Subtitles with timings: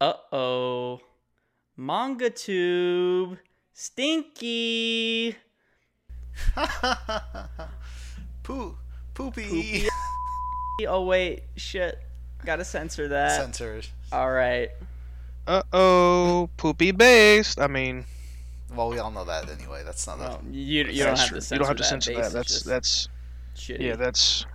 [0.00, 1.00] Uh oh.
[1.76, 3.38] Manga tube.
[3.72, 5.36] Stinky.
[8.42, 8.76] Poo,
[9.14, 9.88] poopy.
[10.88, 11.42] Oh, wait.
[11.56, 11.98] Shit.
[12.42, 13.38] Gotta censor that.
[13.38, 13.86] Censored.
[14.12, 14.70] All right.
[15.46, 17.60] Uh oh, poopy based.
[17.60, 18.06] I mean,
[18.74, 19.82] Well, we all know that anyway.
[19.84, 20.50] That's not Well, a.
[20.50, 21.36] you, you don't have true.
[21.36, 21.86] to censor you don't have to that.
[21.88, 22.32] censor base, that.
[22.32, 23.08] That's just that's
[23.56, 23.80] shitty.
[23.80, 24.46] yeah, that's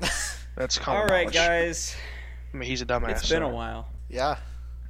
[0.56, 1.34] that's common All right, knowledge.
[1.36, 1.96] guys.
[2.52, 3.10] I mean, he's a dumbass.
[3.12, 3.88] It's been a while.
[4.10, 4.38] Yeah,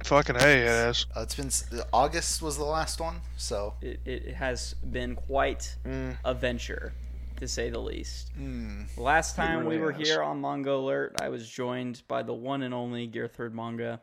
[0.06, 1.06] Fucking hey, it is.
[1.16, 1.50] uh, it's been
[1.92, 6.92] August was the last one, so It, it has been quite Mm, a venture,
[7.38, 8.30] to say the least.
[8.36, 8.82] hmm.
[8.96, 10.06] Last time we were has.
[10.08, 14.00] here on Manga Alert, I was joined by the one and only Gear Third Manga,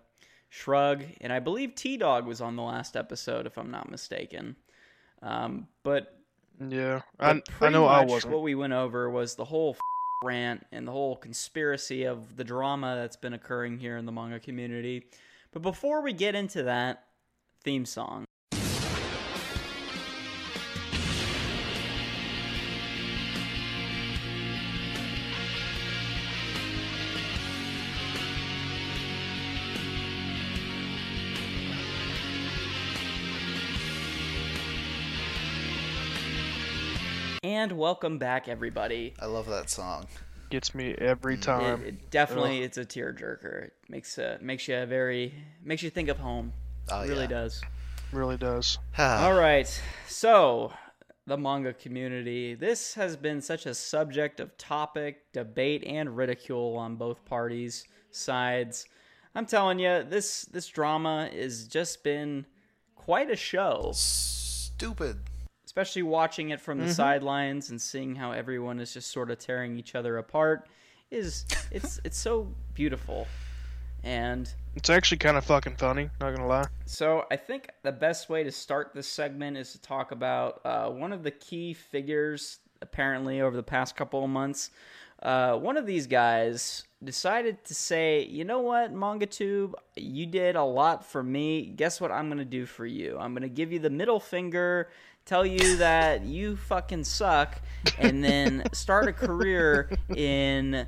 [0.50, 4.58] Shrug, and I believe T Dog was on the last episode, if I'm not mistaken.
[5.22, 6.18] Um, but
[6.60, 8.34] yeah, I but I pretty know I wasn't.
[8.34, 9.78] What we went over was the whole
[10.22, 14.42] rant and the whole conspiracy of the drama that's been occurring here in the manga
[14.42, 15.06] community.
[15.54, 17.04] But before we get into that,
[17.64, 18.26] theme song.
[37.44, 39.14] And welcome back, everybody.
[39.20, 40.08] I love that song.
[40.54, 41.84] Gets me every time.
[41.84, 43.64] it definitely, it's a tearjerker.
[43.64, 46.54] It makes uh, makes you very makes you think of home.
[46.90, 47.28] Oh, it really yeah.
[47.28, 47.62] does.
[48.12, 48.78] really does.
[49.00, 49.68] All right,
[50.08, 50.72] so
[51.26, 52.54] the manga community.
[52.54, 58.86] This has been such a subject of topic, debate, and ridicule on both parties' sides.
[59.34, 62.46] I'm telling you, this this drama has just been
[62.96, 63.90] quite a show.
[63.96, 65.18] Stupid.
[65.74, 69.76] Especially watching it from the sidelines and seeing how everyone is just sort of tearing
[69.76, 70.68] each other apart
[71.10, 73.28] is it's it's so beautiful.
[74.04, 76.10] And It's actually kind of fucking funny.
[76.20, 76.68] Not gonna lie.
[76.86, 80.90] so i think the best way to start this segment is to talk about uh,
[80.90, 84.70] one of the key figures apparently over the past couple of months.
[85.24, 90.64] Uh, one of these guys decided to say you know what mangatube you did a
[90.64, 91.66] lot for me.
[91.66, 93.18] Guess what i'm gonna do for you?
[93.20, 94.90] I'm gonna give you the middle finger
[95.26, 97.62] tell you that you fucking suck
[97.98, 100.88] and then start a career in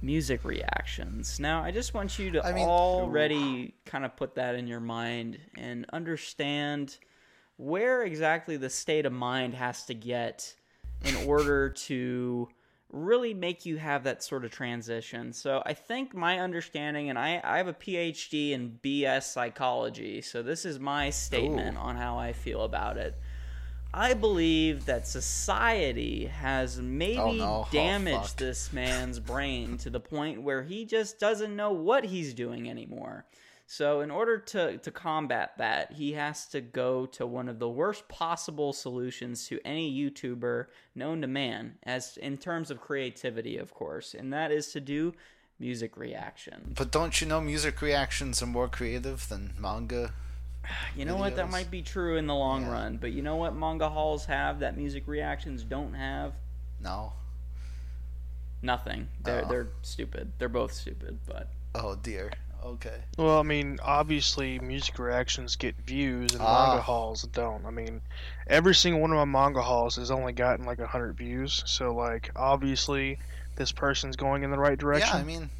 [0.00, 1.40] music reactions.
[1.40, 4.80] Now, I just want you to I mean- already kind of put that in your
[4.80, 6.96] mind and understand
[7.56, 10.54] where exactly the state of mind has to get
[11.04, 12.48] in order to
[12.90, 15.32] really make you have that sort of transition.
[15.32, 20.42] So I think my understanding, and I, I have a PhD in BS psychology, so
[20.42, 23.14] this is my statement on how I feel about it.
[23.92, 27.64] I believe that society has oh, maybe Oh, no.
[27.66, 28.36] Oh, damaged fuck.
[28.36, 33.24] this man's brain to the point where he just doesn't know what he's doing anymore.
[33.70, 37.68] So, in order to, to combat that, he has to go to one of the
[37.68, 43.74] worst possible solutions to any YouTuber known to man, as in terms of creativity, of
[43.74, 45.12] course, and that is to do
[45.58, 46.72] music reactions.
[46.78, 50.14] But don't you know music reactions are more creative than manga?
[50.96, 51.36] You know what?
[51.36, 52.72] That might be true in the long Yeah.
[52.72, 56.32] run, but you know what manga halls have that music reactions don't have?
[56.80, 57.12] No.
[58.62, 59.08] Nothing.
[59.22, 59.48] They're Oh.
[59.48, 60.32] they're stupid.
[60.38, 62.32] They're both stupid, but Oh dear.
[62.64, 63.00] Okay.
[63.16, 66.66] Well, I mean, obviously, music reactions get views, and Ah.
[66.68, 67.64] manga halls don't.
[67.64, 68.00] I mean,
[68.46, 71.62] every single one of my manga halls has only gotten like hundred views.
[71.66, 73.18] So, like, obviously,
[73.56, 75.16] this person's going in the right direction.
[75.16, 75.50] Yeah, I mean,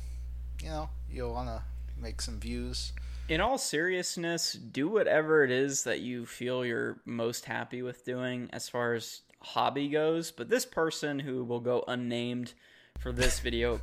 [0.62, 1.62] you know, you want to
[1.97, 2.92] make some views.
[3.28, 8.48] in all seriousness, do whatever it is that you feel you're most happy with doing
[8.54, 10.31] as far as hobby goes.
[10.31, 12.54] But this person who will go unnamed
[12.98, 13.82] for this video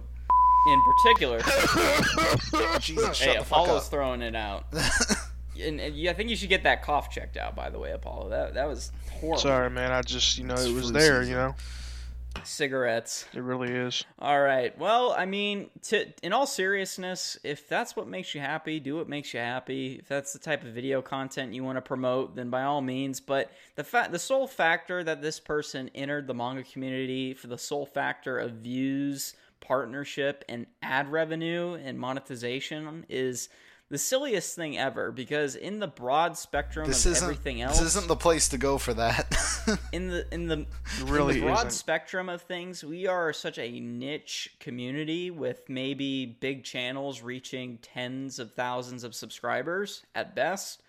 [0.68, 1.40] in particular,
[2.80, 4.66] Jesus, hey, shut the fuck Apollo's throwing it out.
[5.58, 7.56] And, and yeah, I think you should get that cough checked out.
[7.56, 9.40] By the way, Apollo, that that was horrible.
[9.40, 9.90] Sorry, man.
[9.94, 11.22] I just, you know, It's it was there.
[11.22, 11.30] season.
[11.30, 11.56] You know,
[12.44, 13.26] Cigarettes.
[13.34, 14.04] it really is.
[14.20, 14.78] All right.
[14.78, 19.08] Well, I mean, to, in all seriousness, if that's what makes you happy, do what
[19.08, 19.96] makes you happy.
[20.00, 23.20] If that's the type of video content you want to promote, then by all means.
[23.22, 27.58] But the fact, the sole factor that this person entered the manga community for the
[27.58, 33.50] sole factor of views, partnership, and ad revenue and monetization is
[33.90, 35.12] the silliest thing ever.
[35.12, 37.24] Because in the broad spectrum This of isn't.
[37.24, 39.36] everything else, This isn't the place to go for that.
[39.92, 40.66] in the in the
[41.04, 41.72] really in the broad isn't.
[41.72, 48.40] spectrum of things, we are such a niche community with maybe big channels reaching tens
[48.40, 50.82] of thousands of subscribers at best.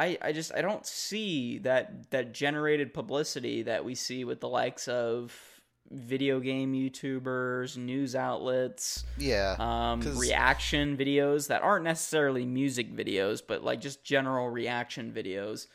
[0.00, 4.48] I, I just I don't see that that generated publicity that we see with the
[4.48, 5.57] likes of
[5.90, 9.56] video game YouTubers, news outlets, Yeah.
[9.58, 15.66] um, reaction videos that aren't necessarily music videos, but like just general reaction videos.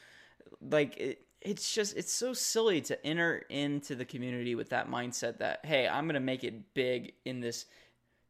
[0.62, 5.40] Like it, it's just it's so silly to enter into the community with that mindset
[5.40, 7.66] that hey, I'm gonna make it big in this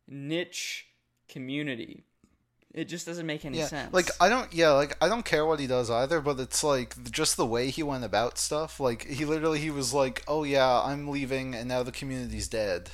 [0.07, 0.88] niche
[1.27, 2.06] community.
[2.73, 3.67] It just doesn't make any yeah.
[3.67, 3.93] sense.
[3.93, 7.11] Like I don't yeah, like I don't care what he does either, but it's like
[7.11, 8.79] just the way he went about stuff.
[8.79, 12.89] Like he literally he was like, "Oh yeah, I'm leaving and now the community's dead."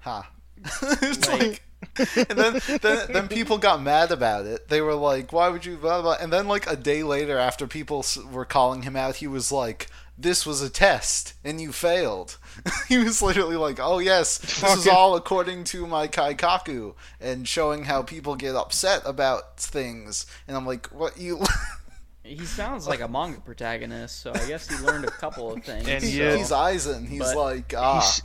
[0.00, 0.30] Ha.
[0.82, 1.62] it's Like- like
[1.96, 4.68] and then, then then people got mad about it.
[4.68, 6.16] They were like, "Why would you?" Blah, blah.
[6.20, 9.88] And then like a day later, after people were calling him out, he was like,
[10.22, 12.36] "This was a test, and you failed."
[12.88, 17.84] he was literally like, "Oh yes, this is all according to my keikaku," and showing
[17.84, 20.26] how people get upset about things.
[20.46, 21.42] And I'm like, "What you?"
[22.22, 25.88] he sounds like a manga protagonist, so I guess he learned a couple of things.
[25.88, 27.08] And so- he's Aizen.
[27.08, 28.00] He's But like, ah.
[28.00, 28.22] He's-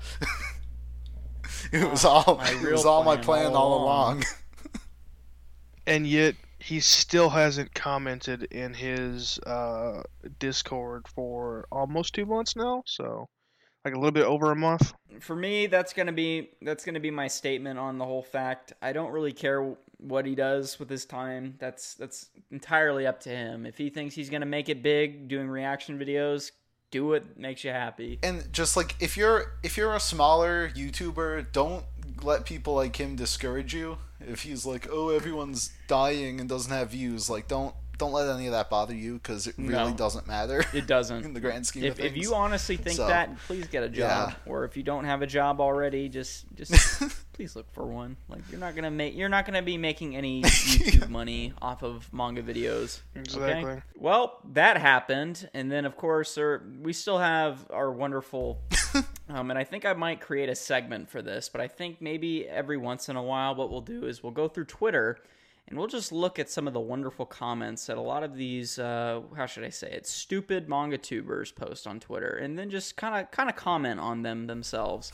[1.71, 2.37] it was all.
[2.37, 4.11] my It was all my plan plan all all along.
[4.17, 4.23] along.
[5.87, 6.35] and yet
[6.65, 10.01] he still hasn't commented in his uh,
[10.39, 12.81] Discord for almost two months now.
[12.87, 13.29] So,
[13.85, 14.91] like a little bit over a month.
[15.19, 18.91] for me that's gonna be that's gonna be my statement on the whole fact i
[18.91, 23.65] don't really care what he does with his time that's that's entirely up to him
[23.65, 26.51] if he thinks he's gonna make it big doing reaction videos
[26.91, 31.51] do what makes you happy and just like if you're if you're a smaller YouTuber,
[31.51, 31.85] don't
[32.23, 33.97] let people like him discourage you.
[34.19, 38.45] If he's like, oh, everyone's dying and doesn't have views, like don't don't let any
[38.47, 39.93] of that bother you because it really No.
[39.95, 42.11] doesn't matter it doesn't in the grand scheme if, of things.
[42.11, 44.51] if you honestly think So, that please get a job yeah.
[44.51, 47.01] or if you don't have a job already just just
[47.31, 50.41] please look for one like you're not gonna make you're not gonna be making any
[50.43, 53.71] youtube money off of manga videos Exactly.
[53.71, 53.81] Okay.
[53.97, 58.59] Well, that happened, and then of course, there, we still have our wonderful.
[59.29, 62.47] Um, and I think I might create a segment for this, but I think maybe
[62.47, 65.17] every once in a while, what we'll do is we'll go through Twitter,
[65.67, 68.77] and we'll just look at some of the wonderful comments that a lot of these,
[68.77, 72.97] uh, how should I say it, stupid manga tubers post on Twitter, and then just
[72.97, 75.11] kind of kind of comment on them themselves.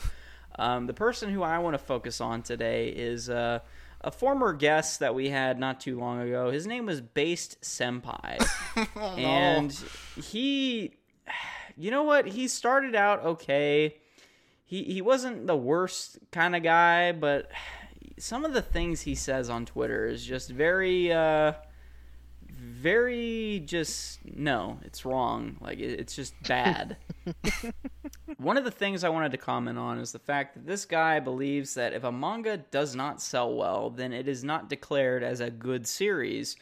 [0.58, 3.30] Um, the person who I want to focus on today is.
[3.30, 3.60] Uh,
[4.04, 6.50] a former guest that we had not too long ago.
[6.50, 8.44] His name was Based Senpai.
[8.96, 9.72] Oh, and
[10.16, 10.94] he
[11.76, 12.26] you know what?
[12.26, 13.96] He started out okay.
[14.72, 17.50] He he wasn't the worst kind of guy, but
[18.18, 21.52] some of the things he says on Twitter is just very uh
[22.48, 25.58] very just no, it's wrong.
[25.60, 26.96] Like it, it's just bad.
[28.38, 31.20] One of the things I wanted to comment on is the fact that this guy
[31.20, 35.40] believes that if a manga does not sell well, then it is not declared as
[35.40, 36.56] a good series.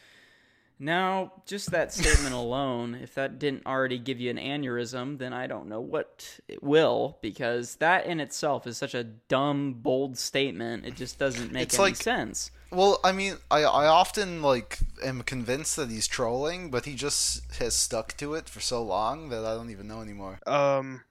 [0.83, 5.47] Now, just that statement alone, if that didn't already give you an aneurysm, then I
[5.47, 10.87] don't know what it will, because that in itself is such a dumb, bold statement.
[10.87, 12.51] It just doesn't make It's any like- sense.
[12.73, 17.57] Well, I mean, I I often like am convinced that he's trolling, but he just
[17.57, 20.39] has stuck to it for so long that I don't even know anymore.
[20.47, 21.03] Um,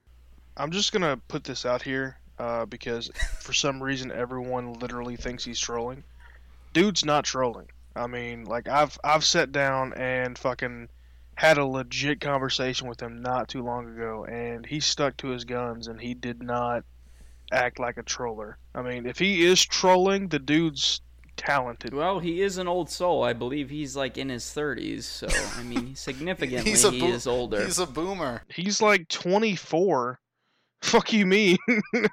[0.56, 3.12] I'm just gonna put this out here uh, because
[3.42, 6.06] for some reason everyone literally thinks he's trolling.
[6.72, 7.68] Dude's not trolling.
[7.96, 10.90] I mean, like I've I've sat down and fucking
[11.36, 15.46] had a legit conversation with him not too long ago, and he stuck to his
[15.46, 16.84] guns and he did not
[17.52, 18.58] act like a troller.
[18.76, 21.02] I mean, if he is trolling, the dude's
[21.38, 21.94] talented.
[21.94, 23.24] Well, he is an old soul.
[23.24, 25.28] I believe he's like in his 30s, so
[25.58, 27.66] I mean, significantly He's he bo- is older.
[27.66, 28.44] He's a boomer.
[28.50, 30.20] He's like 24.
[30.82, 31.58] Fuck you, me.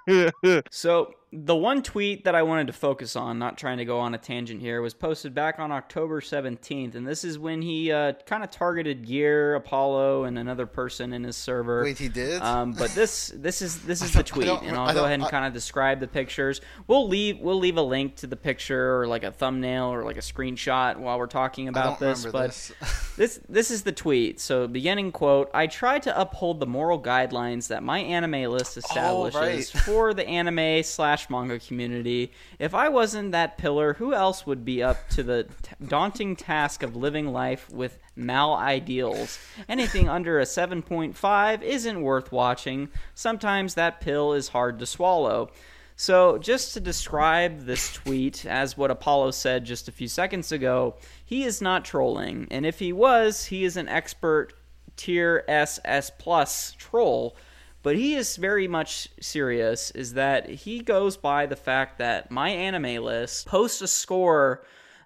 [0.70, 1.12] So,
[1.44, 4.18] the one tweet that I wanted to focus on, not trying to go on a
[4.18, 6.94] tangent here, was posted back on October 17th.
[6.94, 11.24] And this is when he uh, kind of targeted Gear, Apollo, and another person in
[11.24, 11.82] his server.
[11.82, 12.40] Wait, he did?
[12.40, 15.44] Um, but this this is this is the tweet, and I'll go ahead and kind
[15.44, 16.60] of describe the pictures.
[16.86, 20.16] We'll leave we'll leave a link to the picture or like a thumbnail or like
[20.16, 22.24] a screenshot while we're talking about this.
[22.24, 22.72] But this.
[23.16, 24.40] this this is the tweet.
[24.40, 29.74] So beginning quote: I try to uphold the moral guidelines that my anime list establishes
[29.74, 29.82] right.
[29.84, 32.33] for the anime slash manga community.
[32.59, 36.83] If I wasn't that pillar, who else would be up to the t- daunting task
[36.83, 39.38] of living life with mal ideals?
[39.68, 42.88] Anything under a 7.5 isn't worth watching.
[43.14, 45.50] Sometimes that pill is hard to swallow.
[45.99, 50.97] So, just to describe this tweet as what Apollo said just a few seconds ago,
[51.25, 52.47] he is not trolling.
[52.50, 54.52] And if he was, he is an expert
[54.97, 57.37] tier SS plus troll.
[57.86, 62.50] But he is very much serious, is that he goes by the fact that my
[62.50, 64.64] anime list posts a score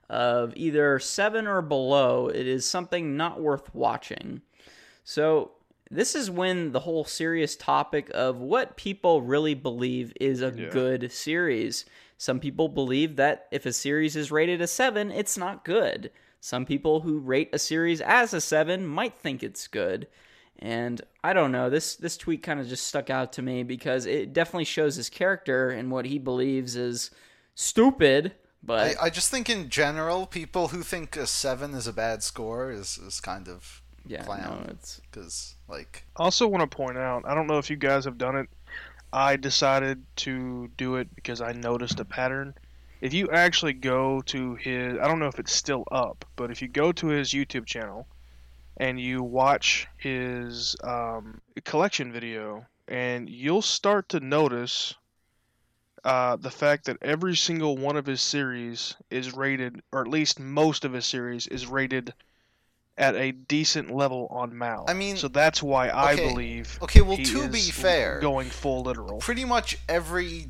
[0.09, 2.29] of either 7 or below.
[2.29, 4.41] It is something not worth watching.
[5.05, 5.51] So
[5.91, 10.71] this is when the whole serious topic of what people really believe is a Yeah.
[10.71, 11.85] good series.
[12.17, 16.11] Some people believe that if a series is rated a 7, it's not good.
[16.41, 20.07] Some people who rate a series as a 7 might think it's good.
[20.61, 24.05] And I don't know, this this tweet kind of just stuck out to me because
[24.05, 27.11] it definitely shows his character and what he believes is
[27.55, 31.93] stupid, but I, I just think in general, people who think a seven is a
[31.93, 34.65] bad score is, is kind of yeah, clown.
[34.65, 37.77] no, it's because like I also want to point out, I don't know if you
[37.77, 38.49] guys have done it.
[39.13, 42.55] I decided to do it because I noticed a pattern.
[43.01, 46.61] If you actually go to his, I don't know if it's still up, but if
[46.61, 48.07] you go to his YouTube channel
[48.81, 54.95] and you watch his um, collection video, and you'll start to notice
[56.03, 60.41] uh, the fact that every single one of his series is rated, or at least
[60.41, 62.15] most of his series is rated
[62.97, 64.87] at a decent level on Mal.
[64.89, 66.79] I mean, so that's why I okay, believe.
[66.81, 69.19] okay, well, to be fair- going full literal.
[69.19, 70.49] pretty much every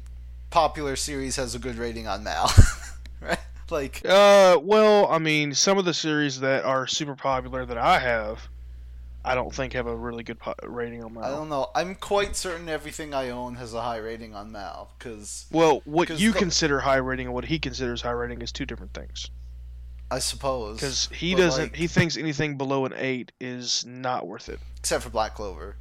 [0.50, 2.48] popular series has a good rating on Mal,
[3.20, 3.40] right?
[3.70, 7.98] Like Uh, well, I mean, some of the series that are super popular that I
[7.98, 8.48] have,
[9.24, 11.24] I don't think have a really good po- rating on Mal.
[11.24, 11.70] I don't know.
[11.74, 16.08] I'm quite certain everything I own has a high rating on Mal because Well, what
[16.08, 18.94] 'Cause you the- consider high rating and what he considers high rating is two different
[18.94, 19.28] things.
[20.10, 24.48] I suppose Because he doesn't, like- he thinks anything below an eight is not worth
[24.48, 24.58] it.
[24.78, 25.76] except for Black Clover.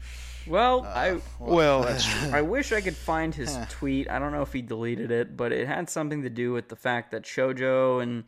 [0.50, 2.32] Well, Uh, I Well, that's true.
[2.34, 4.10] I wish I could find his tweet.
[4.10, 6.76] I don't know if he deleted it, but it had something to do with the
[6.76, 8.24] fact that shojo and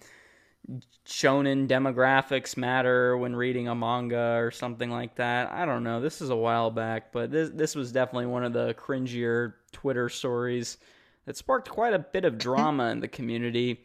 [1.06, 5.52] shonen demographics matter when reading a manga or something like that.
[5.52, 6.00] I don't know.
[6.00, 10.08] This is a while back, but this this was definitely one of the cringier Twitter
[10.10, 10.78] stories
[11.26, 13.82] that sparked quite a bit of drama in the community.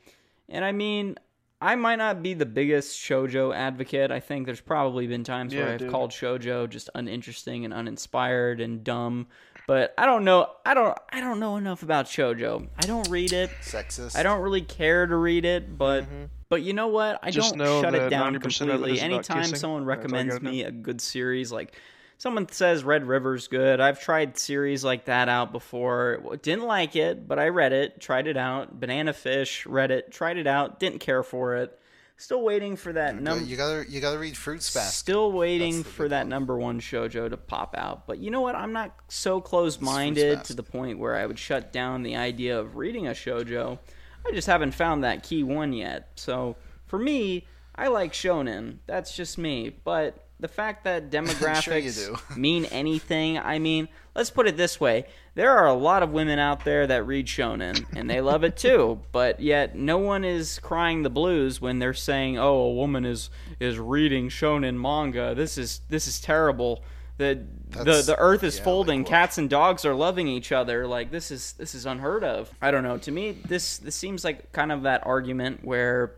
[0.48, 1.16] And I mean,
[1.60, 4.10] I might not be the biggest shojo advocate.
[4.10, 5.90] I think there's probably been times where I've dude.
[5.90, 9.28] called shojo just uninteresting and uninspired and dumb.
[9.66, 10.48] But I don't know.
[10.64, 10.96] I don't.
[11.10, 12.68] I don't know enough about shojo.
[12.78, 13.50] I don't read it.
[13.62, 14.16] Sexist.
[14.16, 16.04] I don't really care to read it, but
[16.48, 17.18] but you know what?
[17.22, 17.34] I Mm-hmm.
[17.34, 18.92] Just don't know shut it down 90% of it completely.
[18.92, 20.50] is about Anytime someone That's all you recommends gotta know.
[20.50, 21.74] me a good series, like
[22.18, 26.38] someone says Red River's good, I've tried series like that out before.
[26.42, 28.78] Didn't like it, but I read it, tried it out.
[28.78, 31.78] Banana Fish, read it, tried it out, didn't care for it.
[32.18, 33.44] Still waiting for that number.
[33.44, 34.94] you gotta you gotta read Fruits Basket.
[34.94, 36.28] Still waiting for that one.
[36.30, 38.06] number one shojo to pop out.
[38.06, 38.54] But you know what?
[38.54, 42.58] I'm not so closed minded to the point where I would shut down the idea
[42.58, 43.78] of reading a shojo.
[44.26, 46.08] I just haven't found that key one yet.
[46.14, 46.56] So
[46.86, 48.78] for me, I like shonen.
[48.86, 49.76] That's just me.
[49.84, 52.16] But the fact that demographics do.
[52.40, 55.06] mean anything, I mean, let's put it this way.
[55.34, 58.56] There are a lot of women out there that read shonen and they love it
[58.56, 63.04] too, but yet no one is crying the blues when they're saying, "Oh, a woman
[63.04, 65.34] is is reading shonen manga.
[65.34, 66.82] This is this is terrible."
[67.18, 69.00] The the the earth is yeah, folding.
[69.00, 69.08] like?
[69.08, 70.86] Cats and dogs are loving each other.
[70.86, 72.52] Like this is this is unheard of.
[72.60, 72.98] I don't know.
[72.98, 76.16] To me, this this seems like kind of that argument where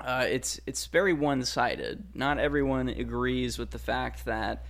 [0.00, 2.04] uh, it's it's very one sided.
[2.14, 4.64] Not everyone agrees with the fact that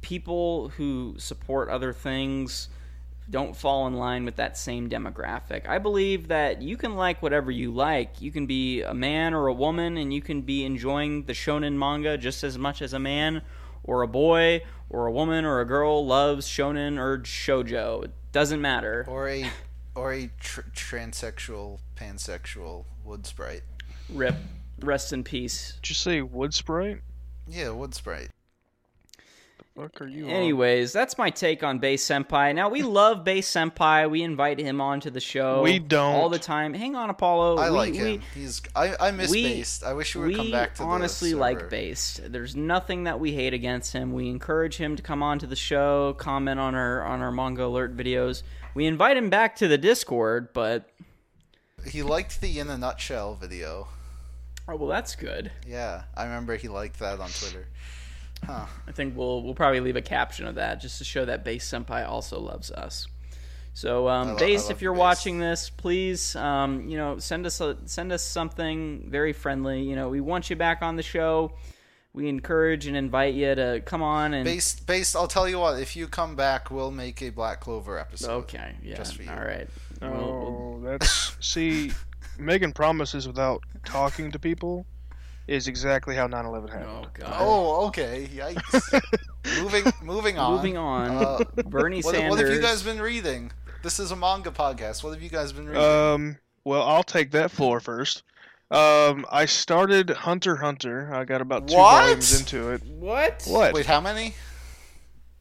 [0.00, 2.68] people who support other things
[3.28, 5.68] don't fall in line with that same demographic.
[5.68, 8.20] I believe that you can like whatever you like.
[8.22, 11.74] You can be a man or a woman and you can be enjoying the shonen
[11.74, 13.42] manga just as much as a man
[13.82, 18.04] or a boy or a woman or a girl loves shonen or shojo.
[18.04, 19.04] It doesn't matter.
[19.08, 19.50] or a
[19.96, 23.62] or a tr- transsexual pansexual wood sprite.
[24.12, 24.34] Rip.
[24.82, 25.74] Rest in peace.
[25.82, 27.00] Did you say wood sprite?
[27.48, 28.30] Yeah, wood sprite.
[29.74, 30.24] Fuck are you?
[30.24, 30.30] on?
[30.30, 32.54] Anyways, that's my take on Base Senpai.
[32.54, 34.08] Now we love Base Senpai.
[34.08, 35.62] We invite him onto the show.
[35.62, 36.14] We don't.
[36.14, 36.72] all the time.
[36.72, 37.56] Hang on, Apollo.
[37.58, 38.22] I we, like we, him.
[38.34, 39.84] He's I I miss we- Based.
[39.84, 41.40] I wish he would we come back to the honestly server.
[41.40, 42.32] like Based.
[42.32, 44.12] There's nothing that we hate against him.
[44.14, 47.94] We encourage him to come onto the show, comment on our on our manga alert
[47.96, 48.42] videos.
[48.74, 50.88] We invite him back to the Discord, but
[51.86, 53.88] He liked the in a nutshell video.
[54.68, 55.50] Oh well, that's good.
[55.66, 57.66] Yeah, I remember he liked that on Twitter.
[58.44, 58.66] Huh.
[58.86, 61.68] I think we'll we'll probably leave a caption of that just to show that Base
[61.68, 63.06] Senpai also loves us.
[63.74, 64.98] So, um, I lo- Base, if you're Base.
[65.00, 69.82] watching this, please, um, you know, send us a, send us something very friendly.
[69.82, 71.52] You know, we want you back on the show.
[72.14, 74.46] We encourage and invite you to come on and.
[74.46, 74.80] Base.
[74.80, 75.14] based.
[75.14, 75.78] I'll tell you what.
[75.78, 78.30] If you come back, we'll make a Black Clover episode.
[78.44, 79.30] Okay, yeah, Just for you.
[79.30, 79.68] all right.
[80.00, 81.92] Oh, We'll- we'll- that's see,
[82.38, 84.86] making promises without talking to people
[85.46, 86.88] is exactly how 9/11 happened.
[86.88, 87.36] oh God.
[87.38, 88.28] Oh, okay.
[88.34, 89.00] Yikes.
[89.62, 90.52] moving, moving on.
[90.56, 91.10] Moving on.
[91.10, 92.30] Uh, Bernie what, Sanders.
[92.30, 93.52] what have you guys been reading?
[93.82, 95.04] This is a manga podcast.
[95.04, 95.82] What have you guys been reading?
[95.82, 98.24] Um, well, I'll take that floor first.
[98.72, 101.14] Um, I started Hunter Hunter.
[101.14, 102.00] I got about two What?
[102.02, 102.82] volumes into it.
[102.84, 103.44] What?
[103.46, 103.74] What?
[103.74, 104.34] Wait, how many?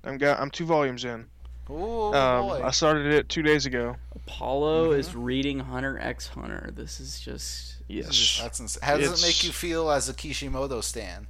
[0.03, 1.25] I'm got I'm two volumes in.
[1.69, 2.61] Oh Um, boy.
[2.63, 3.95] I started it two days ago.
[4.15, 4.99] Apollo Mm-hmm.
[4.99, 6.69] is reading Hunter x Hunter.
[6.73, 8.07] This is just this Yes.
[8.09, 11.27] is That's ins- How does it make you feel as a Kishimoto stan?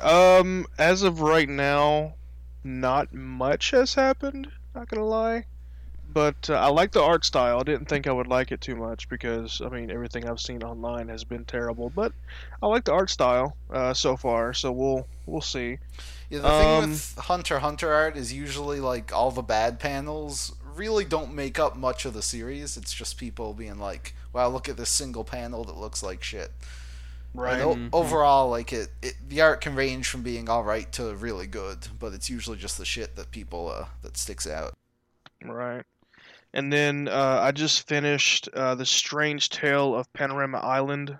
[0.00, 2.14] Um, as of right now,
[2.64, 4.48] not much has happened.
[4.74, 5.44] Not gonna lie,
[6.12, 7.60] but uh, I like the art style.
[7.60, 10.62] I didn't think I would like it too much because I mean everything I've seen
[10.62, 11.90] online has been terrible.
[11.90, 12.12] But
[12.62, 14.54] I like the art style uh, so far.
[14.54, 15.78] So we'll we'll see.
[16.30, 20.54] Yeah, the thing Um, with Hunter Hunter art is usually like all the bad panels
[20.74, 22.76] really don't make up much of the series.
[22.76, 26.50] It's just people being like, "Wow, look at this single panel that looks like shit."
[27.34, 27.62] Right.
[27.62, 31.46] O- overall, like it, it, the art can range from being all right to really
[31.46, 34.74] good, but it's usually just the shit that people uh, that sticks out.
[35.44, 35.84] Right.
[36.54, 41.18] And then uh, I just finished uh, the Strange Tale of Panorama Island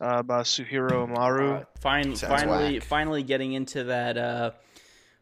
[0.00, 1.62] uh, by Suehiro Maruo.
[1.62, 2.82] uh, fin- finally whack.
[2.84, 4.16] finally getting into that.
[4.16, 4.50] Uh,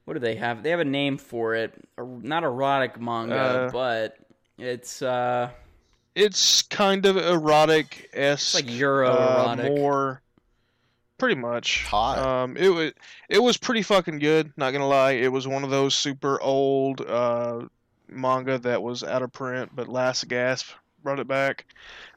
[0.05, 0.63] what do they have?
[0.63, 1.73] They have a name for it.
[1.99, 4.19] Not erotic manga, Uh, but
[4.59, 5.51] it's uh,
[6.15, 8.55] It's kind of erotic esque.
[8.55, 9.77] like Euro uh, erotic.
[9.79, 10.23] more
[11.19, 12.17] pretty much Hot.
[12.19, 12.93] um it was
[13.29, 17.01] it was pretty fucking good not gonna lie it was one of those super old
[17.01, 17.63] uh
[18.11, 20.71] manga that was out of print but last gasp
[21.03, 21.65] brought it back.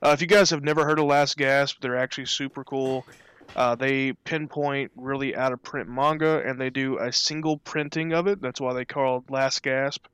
[0.01, 3.05] Uh, if you guys have never heard of last gasp they're actually super cool.
[3.55, 8.27] Uh, they pinpoint really out of print manga and they do a single printing of
[8.27, 8.41] it.
[8.41, 10.05] That's why they call it last gasp.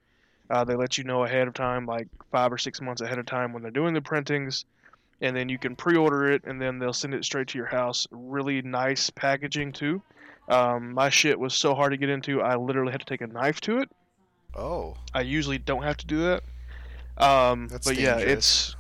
[0.50, 3.26] Uh, they let you know ahead of time like five or six months ahead of
[3.26, 4.66] time when they're doing the printings
[5.22, 8.08] and then you can pre-order it and then they'll send it straight to your house.
[8.12, 10.02] Really nice packaging too.
[10.50, 13.28] Um, my shit was so hard to get into i literally had to take a
[13.28, 13.90] knife to it
[14.58, 16.44] Oh, i usually don't have to do that
[17.24, 18.76] um, That's but yeah it's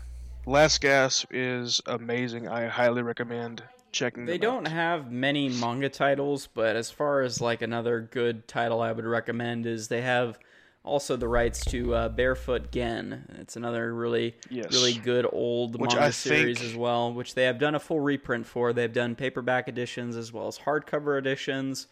[0.45, 4.73] last gasp is amazing i highly recommend checking They them don't out.
[4.73, 9.65] have many manga titles, but as far as like another good title I would recommend
[9.65, 10.37] is they have
[10.83, 13.37] also the rights to uh, Barefoot Gen.
[13.39, 14.71] It's another really Yes.
[14.73, 17.79] really good old Which manga I series think- as well, which they have done a
[17.79, 18.71] full reprint for.
[18.73, 21.87] They've done paperback editions as well as hardcover editions.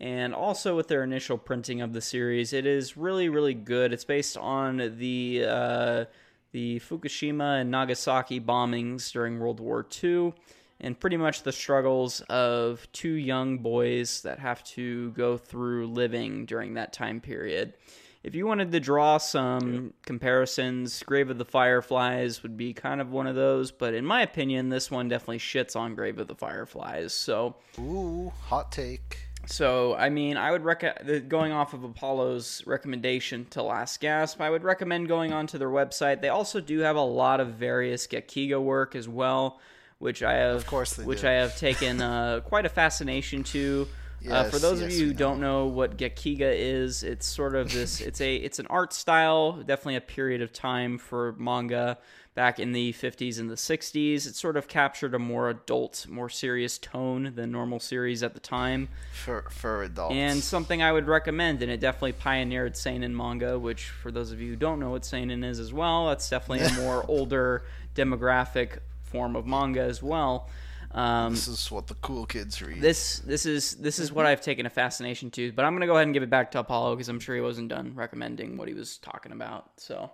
[0.00, 3.92] And also with their initial printing of the series, it is really, really good.
[3.92, 6.04] It's based on the uh,
[6.52, 10.32] the Fukushima and Nagasaki bombings during World War II,
[10.80, 16.46] and pretty much the struggles of two young boys that have to go through living
[16.46, 17.74] during that time period.
[18.22, 23.12] If you wanted to draw some comparisons, Grave of the Fireflies would be kind of
[23.12, 26.34] one of those, but in my opinion, this one definitely shits on Grave of the
[26.34, 27.14] Fireflies.
[27.14, 29.29] So, ooh, hot take.
[29.46, 34.40] So I mean, I would recommend going off of Apollo's recommendation to Last Gasp.
[34.40, 36.20] I would recommend going onto their website.
[36.20, 39.58] They also do have a lot of various Gekiga work as well,
[39.98, 41.28] which I have, Of course which do.
[41.28, 43.88] I have taken uh, quite a fascination to.
[44.30, 47.54] uh, for Yes, those of you who we don't know what Gekiga is, it's sort
[47.54, 48.00] of this.
[48.00, 51.98] it's a it's an art style, definitely a period of time for manga
[52.34, 54.26] back in the 50s and the 60s.
[54.26, 58.40] It sort of captured a more adult, more serious tone than normal series at the
[58.40, 60.14] time For for adults.
[60.14, 61.60] and something I would recommend.
[61.62, 65.04] And it definitely pioneered seinen manga, which for those of you who don't know what
[65.04, 67.64] seinen is as well, that's definitely a more older
[67.94, 70.48] demographic form of manga as well.
[70.92, 72.80] Um, this is what the cool kids read.
[72.80, 75.52] this this is this is what I've taken a fascination to.
[75.52, 77.40] But I'm gonna go ahead and give it back to Apollo because I'm sure he
[77.40, 79.70] wasn't done recommending what he was talking about.
[79.76, 80.10] So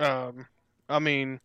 [0.00, 0.46] Um,
[0.88, 1.40] I mean,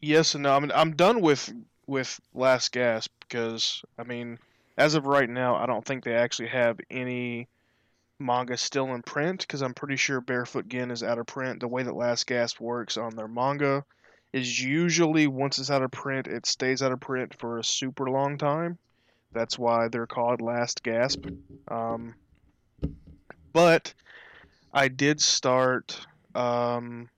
[0.00, 0.54] yes and no.
[0.54, 1.52] I mean, I'm done with
[1.86, 4.38] with Last Gasp because I mean,
[4.76, 7.48] as of right now, I don't think they actually have any
[8.18, 11.60] manga still in print because I'm pretty sure Barefoot Gen is out of print.
[11.60, 13.84] The way that Last Gasp works on their manga
[14.32, 18.08] is usually once it's out of print, it stays out of print for a super
[18.10, 18.78] long time.
[19.32, 21.26] That's why they're called Last Gasp.
[21.68, 22.14] Um,
[23.52, 23.92] but
[24.72, 25.98] I did start
[26.34, 27.08] um,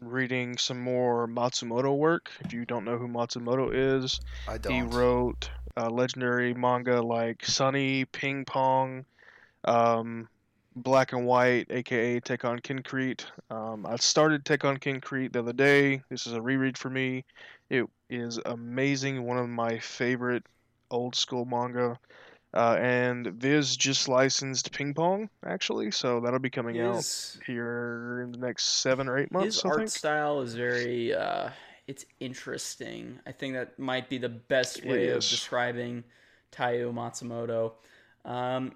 [0.00, 2.30] reading some more Matsumoto work.
[2.40, 4.74] If you don't know who Matsumoto is, I he don't.
[4.74, 9.04] he wrote uh, legendary manga like Sunny, Ping Pong,
[9.64, 10.28] um,
[10.76, 13.24] Black and White, aka Tekkonkinkreet.
[13.50, 16.02] Um, I started Tekkonkinkreet the other day.
[16.08, 17.24] This is a reread for me.
[17.68, 19.22] It is amazing.
[19.24, 20.44] One of my favorite
[20.90, 21.98] old school manga.
[22.52, 28.32] Uh, and Viz just licensed Ping Pong actually, so that'll be coming out here in
[28.32, 29.56] the next seven or eight months.
[29.56, 29.90] his I art think.
[29.90, 31.50] style is very uh,
[31.86, 33.20] it's interesting.
[33.26, 36.04] I think that might be the best way of describing
[36.52, 37.72] Taiyo Matsumoto.
[38.24, 38.72] Um,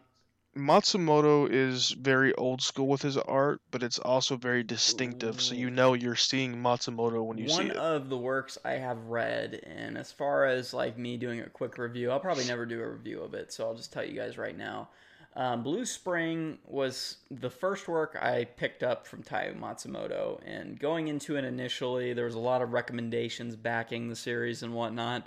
[0.57, 5.41] Matsumoto is very old school with his art, but it's also very distinctive.
[5.41, 7.77] So you know you're seeing Matsumoto when you one see it.
[7.77, 11.49] One of the works I have read, and as far as like me doing a
[11.49, 14.15] quick review, I'll probably never do a review of it, so I'll just tell you
[14.15, 14.89] guys right now.
[15.37, 21.09] Um, Blue Spring was the first work I picked up from Taiyo Matsumoto, and going
[21.09, 25.27] into it initially, there was a lot of recommendations backing the series and whatnot.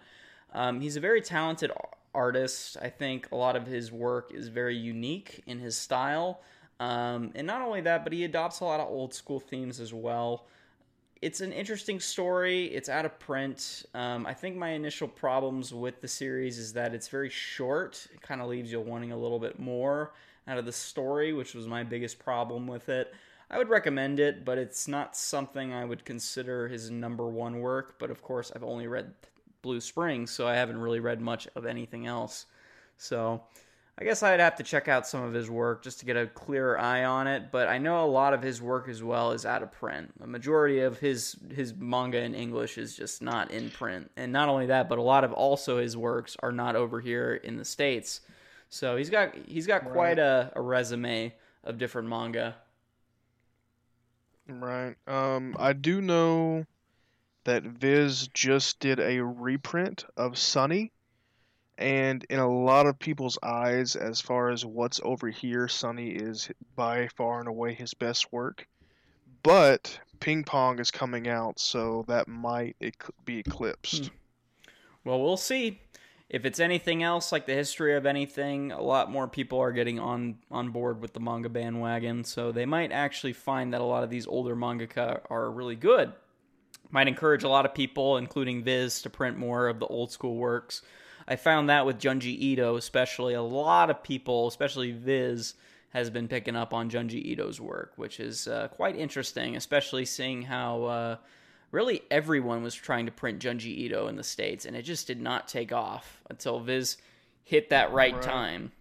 [0.54, 1.72] Um, he's a very talented
[2.18, 2.78] artist.
[2.82, 6.42] I think a lot of his work is very unique in his style.
[6.80, 9.94] Um, and not only that, but he adopts a lot of old school themes as
[9.94, 10.48] well.
[11.22, 12.66] It's an interesting story.
[12.66, 13.86] It's out of print.
[13.94, 18.08] Um, I think my initial problems with the series is that it's very short.
[18.14, 20.14] It kind of leaves you wanting a little bit more
[20.48, 23.14] out of the story, which was my biggest problem with it.
[23.50, 27.96] I would recommend it, but it's not something I would consider his number one work.
[27.98, 29.14] But of course, I've only read
[29.62, 32.46] Blue Springs, so I haven't really read much of anything else.
[32.98, 33.44] So
[34.00, 36.28] I guess I'd have to check out some of his work just to get a
[36.28, 39.44] clearer eye on it, but I know a lot of his work as well is
[39.44, 40.12] out of print.
[40.20, 44.12] The majority of his his manga in English is just not in print.
[44.16, 47.36] And not only that, but a lot of also his works are not over here
[47.36, 48.22] in the states.
[48.70, 49.94] So he's got he's got right.
[49.94, 52.56] quite a, a resume of different manga.
[54.48, 54.96] Right.
[55.08, 56.68] Um I do know
[57.48, 60.92] that Viz just did a reprint of Sunny
[61.78, 66.50] and in a lot of people's eyes, as far as what's over here, Sunny is
[66.76, 68.68] by far and away his best work.
[69.44, 72.76] But Ping Pong is coming out, so that might
[73.26, 74.08] be eclipsed.
[74.08, 74.14] Hmm.
[75.04, 75.82] Well, we'll see.
[76.30, 80.00] If it's anything else like the history of anything, a lot more people are getting
[80.00, 84.04] on on board with the manga bandwagon, so they might actually find that a lot
[84.04, 86.12] of these older mangaka are really good.
[86.90, 90.36] Might encourage a lot of people, including Viz, to print more of the old school
[90.36, 90.82] works
[91.28, 95.56] I found that with Junji Ito, especially a lot of people, especially Viz,
[95.90, 100.44] has been picking up on Junji Ito's work, which is uh, quite interesting, especially seeing
[100.44, 101.16] how uh,
[101.72, 105.20] really everyone was trying to print Junji Ito in the States, and it just did
[105.20, 106.98] not take off until Viz
[107.44, 108.22] hit that right, right.
[108.22, 108.72] time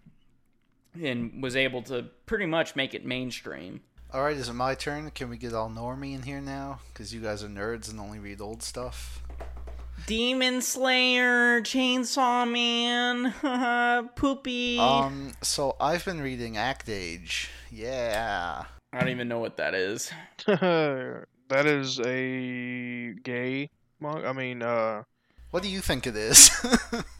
[1.01, 3.81] and was able to pretty much make it mainstream.
[4.13, 5.11] All right, is it my turn?
[5.11, 6.79] Can we get all normie in here now?
[6.93, 9.21] Because you guys are nerds and only read old stuff.
[10.05, 13.33] Demon Slayer, Chainsaw Man,
[14.15, 14.79] Poopy.
[14.79, 17.49] Um, so I've been reading Act Age.
[17.69, 18.63] Yeah.
[18.93, 20.09] I don't even know what that is.
[20.45, 24.25] that is a gay manga.
[24.25, 25.03] I mean, uh.
[25.51, 26.49] What do you think it is?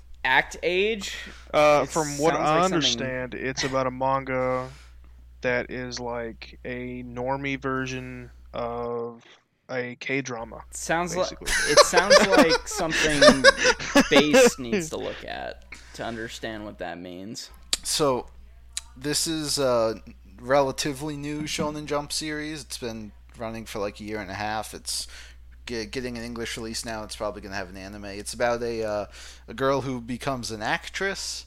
[0.24, 1.18] Act Age?
[1.54, 3.50] Uh, from what I like understand, something...
[3.50, 4.70] it's about a manga
[5.48, 9.24] that is like a normie version of
[9.70, 10.62] a K drama.
[10.72, 13.46] Sounds like it sounds like something
[14.10, 17.50] base needs to look at to understand what that means.
[17.84, 18.28] So,
[18.98, 20.02] this is a
[20.42, 22.64] relatively new Shonen Jump series.
[22.64, 24.74] It's been running for like a year and a half.
[24.74, 25.08] It's
[25.66, 27.04] getting an English release now.
[27.04, 28.06] It's probably going to have an anime.
[28.06, 29.06] It's about a uh,
[29.48, 31.46] a girl who becomes an actress,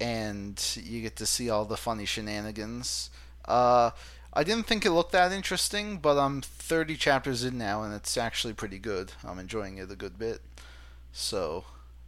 [0.00, 3.10] and you get to see all the funny shenanigans.
[3.46, 3.90] Uh,
[4.32, 8.16] I didn't think it looked that interesting, but I'm 30 chapters in now, and it's
[8.16, 9.12] actually pretty good.
[9.24, 10.40] I'm enjoying it a good bit.
[11.12, 11.64] So,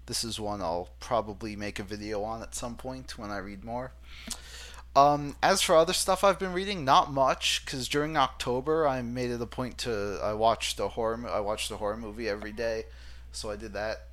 [0.07, 3.65] this is one I'll probably make a video on at some point when I read
[3.65, 3.93] more.
[4.97, 9.31] Um, as for other stuff I've been reading, not much, because during October I made
[9.31, 12.85] it a point to I watched a horror I watched a horror movie every day,
[13.31, 14.07] so I did that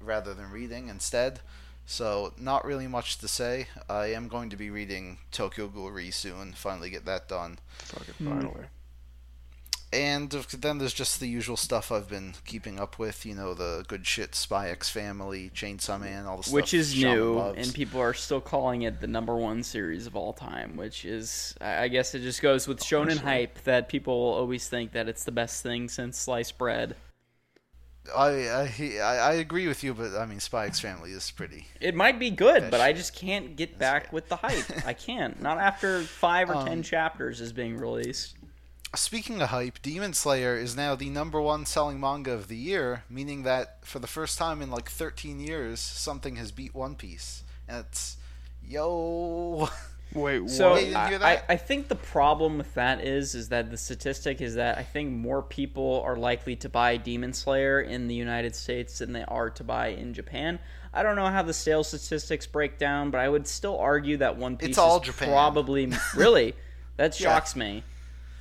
[0.00, 1.40] rather than reading instead.
[1.90, 3.66] So, not really much to say.
[3.88, 7.58] I am going to be reading Tokyo Ghoul soon, finally get that done.
[7.78, 8.66] Fucking finally.
[9.92, 9.92] Mm.
[9.92, 13.84] And then there's just the usual stuff I've been keeping up with, you know, the
[13.88, 16.54] good shit Spy X Family, Chainsaw Man, all the stuff.
[16.54, 17.58] Which is new, loves.
[17.58, 21.56] and people are still calling it the number one series of all time, which is,
[21.60, 25.32] I guess it just goes with shonen hype that people always think that it's the
[25.32, 26.94] best thing since sliced bread.
[28.14, 31.68] I, I I agree with you, but I mean, Spy X Family is pretty.
[31.80, 34.64] It might be good, but I just can't get back with the hype.
[34.86, 35.40] I can't.
[35.40, 38.36] Not after five or um, ten chapters is being released.
[38.96, 43.04] Speaking of hype, Demon Slayer is now the number one selling manga of the year,
[43.08, 47.44] meaning that for the first time in like 13 years, something has beat One Piece,
[47.68, 48.16] and it's
[48.66, 49.68] yo.
[50.12, 54.56] Wait, so I, I, think the problem with that is is that the statistic is
[54.56, 58.98] that I think more people are likely to buy Demon Slayer in the United States
[58.98, 60.58] than they are to buy in Japan.
[60.92, 64.36] I don't know how the sales statistics break down, but I would still argue that
[64.36, 65.28] One Piece it's all is Japan.
[65.28, 66.54] probably really
[66.96, 67.60] that shocks yeah.
[67.60, 67.84] me.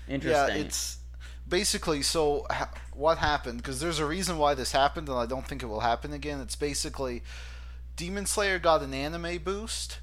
[0.07, 0.55] Interesting.
[0.55, 0.97] Yeah, it's
[1.47, 2.47] basically so.
[2.49, 3.57] Ha- what happened?
[3.57, 6.39] Because there's a reason why this happened, and I don't think it will happen again.
[6.41, 7.21] It's basically
[7.95, 9.99] Demon Slayer got an anime boost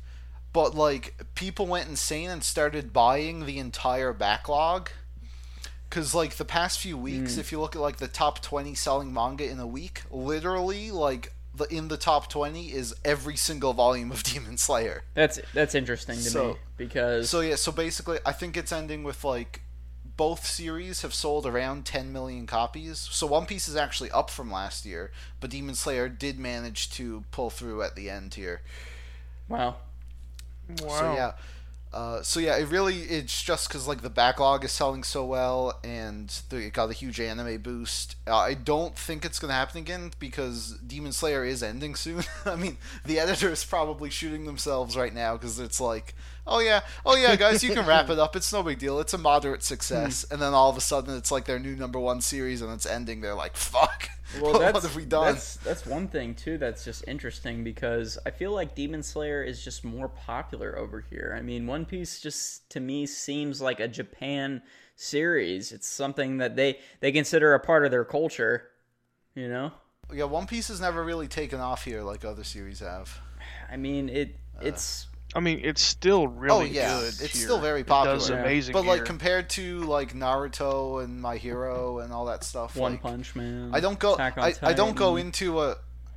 [0.56, 4.88] but like people went insane and started buying the entire backlog
[5.86, 7.38] because like the past few weeks mm.
[7.38, 11.34] if you look at like the top 20 selling manga in a week literally like
[11.54, 15.02] the in the top 20 is every single volume of Demon Slayer.
[15.12, 19.02] That's that's interesting to So- me because So yeah, so basically I think it's ending
[19.02, 19.60] with like
[20.16, 22.98] both series have sold around 10 million copies.
[22.98, 27.24] So One Piece is actually up from last year, but Demon Slayer did manage to
[27.30, 28.62] pull through at the end here.
[29.50, 29.76] wow.
[30.82, 30.88] Wow.
[30.88, 31.32] So yeah,
[31.96, 35.78] uh, so yeah, it really it's just because like the backlog is selling so well
[35.82, 38.16] and the, it got a huge anime boost.
[38.26, 42.24] Uh, I don't think it's gonna happen again because Demon Slayer is ending soon.
[42.44, 42.76] I mean,
[43.06, 46.14] the editor is probably shooting themselves right now because it's like,
[46.46, 48.36] oh yeah, oh yeah, guys, you can wrap it up.
[48.36, 49.00] It's no big deal.
[49.00, 51.98] It's a moderate success, and then all of a sudden it's like their new number
[51.98, 53.22] one series and it's ending.
[53.22, 54.10] They're like, fuck.
[54.40, 55.34] Well, what that's, have we done?
[55.34, 56.58] That's that's one thing too.
[56.58, 61.34] That's just interesting because I feel like Demon Slayer is just more popular over here.
[61.38, 64.62] I mean, One Piece just to me seems like a Japan
[64.96, 65.72] series.
[65.72, 68.70] It's something that they they consider a part of their culture.
[69.34, 69.72] You know,
[70.12, 73.20] Yeah, One Piece has never really taken off here like other series have.
[73.70, 74.36] I mean it.
[74.56, 74.66] Uh.
[74.66, 77.08] It's I mean, it's still really oh yeah, good.
[77.08, 77.28] it's here.
[77.44, 78.14] still very popular.
[78.16, 78.18] It popular.
[78.18, 78.40] does Yeah.
[78.40, 78.72] amazing.
[78.72, 79.04] But like here.
[79.04, 83.70] compared to like Naruto and My Hero and all that stuff, One like, Punch Man.
[83.74, 84.14] I don't go.
[84.14, 85.76] Attack on I, I don't go into a.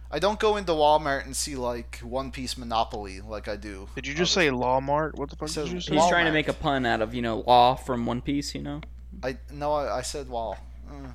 [0.10, 3.88] I don't go into Walmart and see like One Piece Monopoly like I do.
[3.94, 5.16] did you just say Lawmart?
[5.16, 5.96] What the fuck So- did you say?
[5.96, 8.56] He's trying to make a pun out of you know Law from One Piece.
[8.56, 8.82] You know.
[9.22, 10.58] I no, I, I said Wall.
[10.90, 11.10] Uh,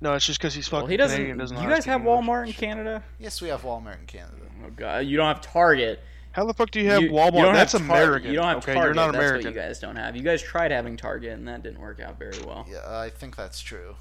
[0.00, 1.16] No, it's just because he's fucking Well, he doesn't.
[1.16, 1.38] Canadian.
[1.38, 2.26] Doesn't you guys have English.
[2.26, 3.02] Walmart in Canada?
[3.20, 4.42] yes, we have Walmart in Canada.
[4.66, 6.02] Oh god, you don't have Target.
[6.38, 7.48] How the fuck do you have You- Walmart?
[7.48, 7.96] you That's have Target.
[8.04, 8.30] American.
[8.30, 8.84] You don't have okay, Target.
[8.84, 9.46] you're not That's American.
[9.48, 10.14] what you guys don't have.
[10.16, 12.64] You guys tried having Target, and that didn't work out very well.
[12.70, 13.96] Yeah, I think that's true.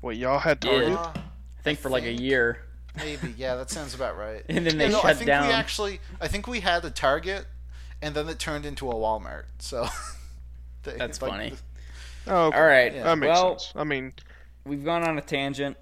[0.00, 0.70] Wait, y'all had Yeah.
[0.70, 0.98] Target?
[0.98, 1.12] Uh,
[1.58, 2.62] I think for like a year,
[2.96, 3.34] maybe.
[3.36, 4.42] Yeah, that sounds about right.
[4.48, 5.46] and then they Yeah, no, I think down.
[5.46, 6.00] we actually.
[6.22, 7.44] I think we had a Target,
[8.00, 9.44] and then it turned into a Walmart.
[9.58, 9.86] So.
[10.84, 11.52] they- That's like, funny.
[12.26, 12.56] Oh, okay.
[12.58, 12.92] All right.
[12.94, 13.72] That makes well, sense.
[13.76, 14.14] I mean,
[14.64, 15.76] we've gone on a tangent,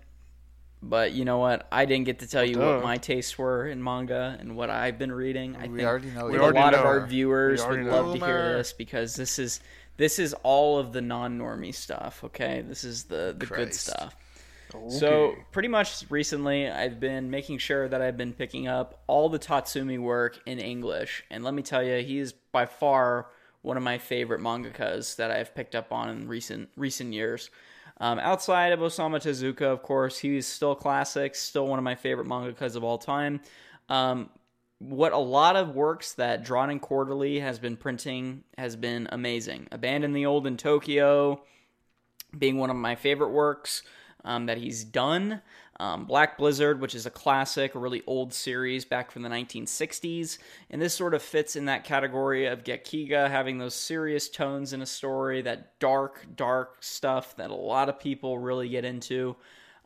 [0.82, 1.68] but you know what?
[1.70, 2.74] I didn't get to tell you Duh.
[2.74, 5.56] what my tastes were in manga and what I've been reading.
[5.56, 6.26] I We think already know.
[6.26, 6.40] We think you.
[6.40, 8.14] a already lot of our viewers would love know.
[8.20, 9.60] to hear this because this is
[9.96, 12.24] this is all of the non-normie stuff.
[12.24, 14.16] Okay, this is the the good stuff.
[14.74, 14.88] okay.
[14.90, 19.38] So pretty much recently, I've been making sure that I've been picking up all the
[19.38, 23.26] Tatsumi work in English, and let me tell you, he is by far
[23.60, 27.50] one of my favorite mangakas that I've picked up on in recent recent years.
[28.02, 32.26] Um, outside of Osamu Tezuka, of course, he's still classic, still one of my favorite
[32.26, 33.40] mangakas of all time.
[33.88, 34.28] Um,
[34.80, 39.68] what a lot of works that Drawn and Quarterly has been printing has been amazing.
[39.70, 41.44] Abandon the Old in Tokyo,
[42.36, 43.84] being one of my favorite works
[44.24, 45.40] um, that he's done.
[45.80, 50.38] Um, Black Blizzard, which is a classic, a really old series back from the 1960s.
[50.70, 54.82] And this sort of fits in that category of Gekiga having those serious tones in
[54.82, 59.36] a story, that dark, dark stuff that a lot of people really get into.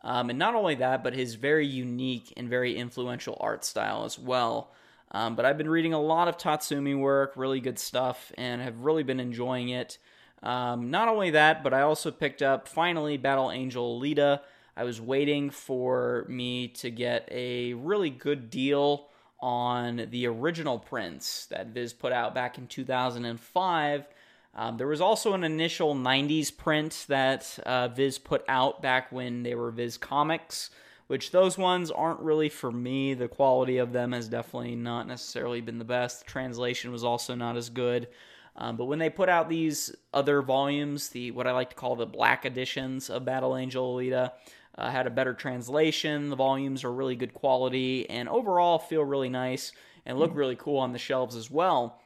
[0.03, 4.19] Um, and not only that, but his very unique and very influential art style as
[4.19, 4.71] well.
[5.11, 8.81] Um, but I've been reading a lot of Tatsumi work, really good stuff, and have
[8.81, 9.97] really been enjoying it.
[10.43, 14.41] Um, not only that, but I also picked up finally Battle Angel Alita.
[14.77, 19.07] I was waiting for me to get a really good deal
[19.39, 24.07] on the original prints that Viz put out back in 2005.
[24.53, 29.41] Um, there was also an initial 90s print that uh, Viz put out back when
[29.41, 30.69] they were Viz Comics,
[31.07, 33.15] which those ones aren't really for me.
[33.15, 36.19] The quality of them has definitely not necessarily been the best.
[36.19, 38.09] The translation was also not as good.
[38.55, 41.95] Um, but when they put out these other volumes, the what I like to call
[41.95, 44.33] the black editions of Battle Angel Alita,
[44.77, 46.29] uh, had a better translation.
[46.29, 49.71] The volumes are really good quality and overall feel really nice
[50.05, 51.99] and look really cool on the shelves as well.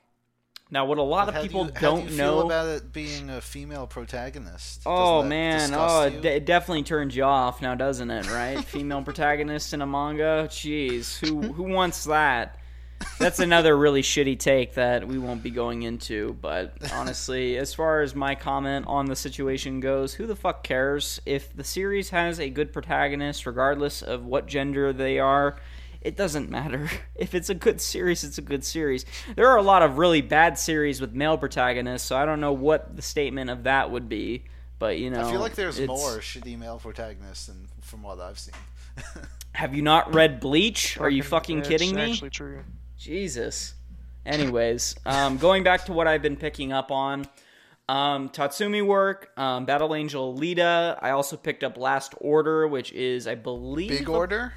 [0.74, 3.42] Now, what a lot of How people you- don't do know about it being a
[3.42, 4.84] female protagonist.
[4.86, 8.32] Oh man, oh, it, it definitely turns you off now, doesn't it?
[8.32, 8.64] Right?
[8.64, 10.48] Female protagonist in a manga.
[10.50, 12.58] Jeez, who who wants that?
[13.20, 16.38] That's another really shitty take that we won't be going into.
[16.42, 21.22] But honestly, as far as my comment on the situation goes, who the fuck cares
[21.26, 25.58] if the series has a good protagonist, regardless of what gender they are?
[26.02, 26.90] It doesn't matter.
[27.16, 29.06] If it's a good series, it's a good series.
[29.36, 32.54] There are a lot of really bad series with male protagonists, so I don't know
[32.54, 34.46] what the statement of that would be.
[34.80, 38.20] But you know, I feel like there's it's- more shitty male protagonists than from what
[38.20, 38.56] I've seen.
[39.54, 40.98] Have you not read Bleach?
[41.00, 42.12] Are you fucking kidding me?
[42.14, 42.64] Actually true.
[43.02, 43.74] Jesus.
[44.28, 47.26] Anyways, um, going back to what I've been picking up on,
[47.90, 51.00] um, Tatsumi work, um, Battle Angel Alita.
[51.02, 54.54] I also picked up Last Order, which is, I believe, Big a- order.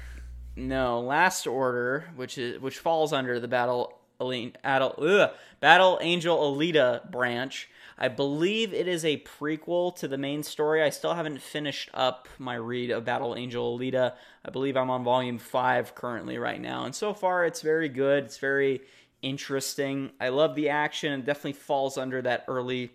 [0.55, 7.67] No, Last Order, which is which falls under the Battle ugh, Battle Angel Alita branch.
[7.97, 10.83] I believe it is a prequel to the main story.
[10.83, 14.13] I still haven't finished up my read of Battle Angel Alita.
[14.43, 16.83] I believe I'm on volume 5 currently right now.
[16.83, 18.25] And so far, it's very good.
[18.25, 18.81] It's very
[19.21, 20.11] interesting.
[20.19, 21.13] I love the action.
[21.13, 22.91] It definitely falls under that early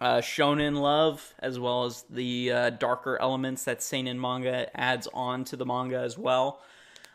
[0.00, 5.44] uh, shonen love, as well as the uh, darker elements that seinen manga adds on
[5.44, 6.60] to the manga as well.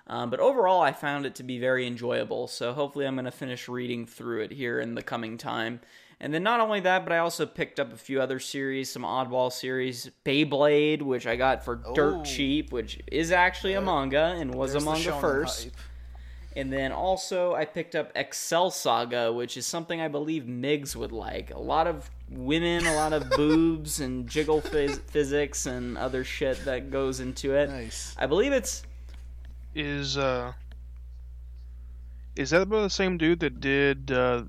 [0.06, 2.47] Um, but overall, I found it to be very enjoyable.
[2.47, 5.79] So hopefully, I'm going to finish reading through it here in the coming time.
[6.23, 9.03] And then not only that, but I also picked up a few other series, some
[9.03, 11.93] oddball series, Beyblade, which I got for Oh.
[11.93, 15.63] dirt cheap, which is actually a manga and was a There's the manga first.
[15.65, 15.73] hype.
[16.55, 21.12] And then also I picked up Excel Saga, which is something I believe Migs would
[21.12, 21.51] like.
[21.51, 26.63] A lot of women, a lot of boobs and jiggle phys- physics and other shit
[26.63, 27.69] that goes into it.
[27.69, 28.15] Nice.
[28.17, 28.83] I believe it's
[29.75, 30.53] Is uh,
[32.38, 34.43] is that about the same dude that did uh,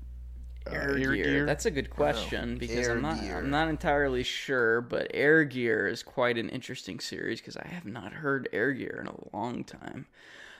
[0.71, 1.13] Air, Air Gear.
[1.15, 1.45] Gear?
[1.45, 3.37] That's a good question because Air I'm not Gear.
[3.37, 7.85] I'm not entirely sure, but Air Gear is quite an interesting series because I have
[7.85, 10.07] not heard Air Gear in a long time.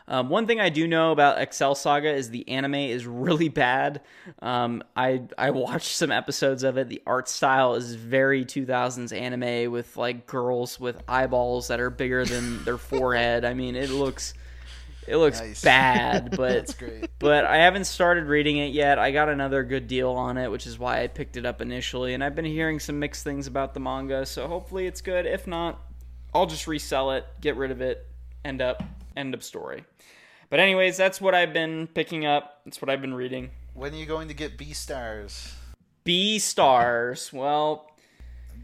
[0.08, 4.02] Um, one thing I do know about Excel Saga is the anime is really bad.
[4.40, 6.90] Um, I I watched some episodes of it.
[6.90, 12.24] The art style is very 2000s anime with like girls with eyeballs that are bigger
[12.24, 13.46] than their forehead.
[13.46, 14.36] I mean, it looks
[15.08, 15.62] it looks Nice.
[15.64, 16.76] bad, but
[17.20, 18.98] but I haven't started reading it yet.
[19.00, 22.14] I got another good deal on it, which is why I picked it up initially.
[22.14, 25.26] And I've been hearing some mixed things about the manga, so hopefully it's good.
[25.26, 25.80] If not,
[26.34, 28.06] I'll just resell it, get rid of it,
[28.44, 28.84] end up,
[29.16, 29.84] end of story.
[30.50, 32.62] But anyways, that's what I've been picking up.
[32.66, 33.50] That's what I've been reading.
[33.74, 35.54] When are you going to get Beastars?
[36.04, 37.34] B stars.
[37.34, 37.90] Well,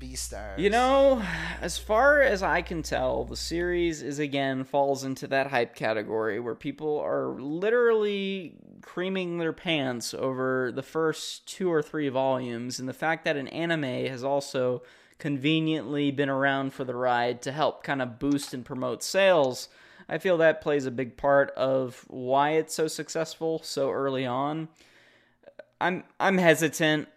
[0.02, 0.58] Beastars.
[0.58, 1.24] You know,
[1.62, 6.40] as far as I can tell, the series is again falls into that hype category
[6.40, 12.90] where people are literally creaming their pants over the first two or three volumes, and
[12.90, 14.82] the fact that an anime has also
[15.20, 19.70] conveniently been around for the ride to help kind of boost and promote sales.
[20.10, 24.68] I feel that plays a big part of why it's so successful so early on.
[25.80, 27.08] I'm I'm hesitant.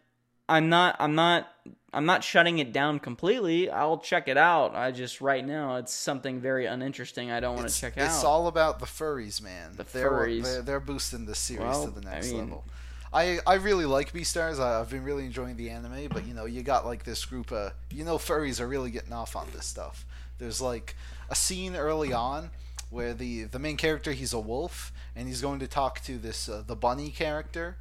[0.49, 1.49] I'm not I'm not
[1.93, 3.71] I'm not shutting it down completely.
[3.71, 4.75] I'll check it out.
[4.75, 8.15] I just right now it's something very uninteresting I don't want to check it's out.
[8.15, 9.73] It's all about the furries, man.
[9.77, 10.43] The they're, furries.
[10.43, 12.65] They're, they're boosting this series Well, to the I next mean- level.
[13.13, 14.59] I, I really like Beastars.
[14.59, 17.53] I, I've been really enjoying the anime, but you know, you got like this group
[17.53, 20.05] of you know furries are really getting off on this stuff.
[20.39, 20.97] There's like
[21.31, 22.51] a scene early on
[22.91, 26.49] where the the main character he's a wolf and he's going to talk to this
[26.49, 27.77] uh, the bunny character,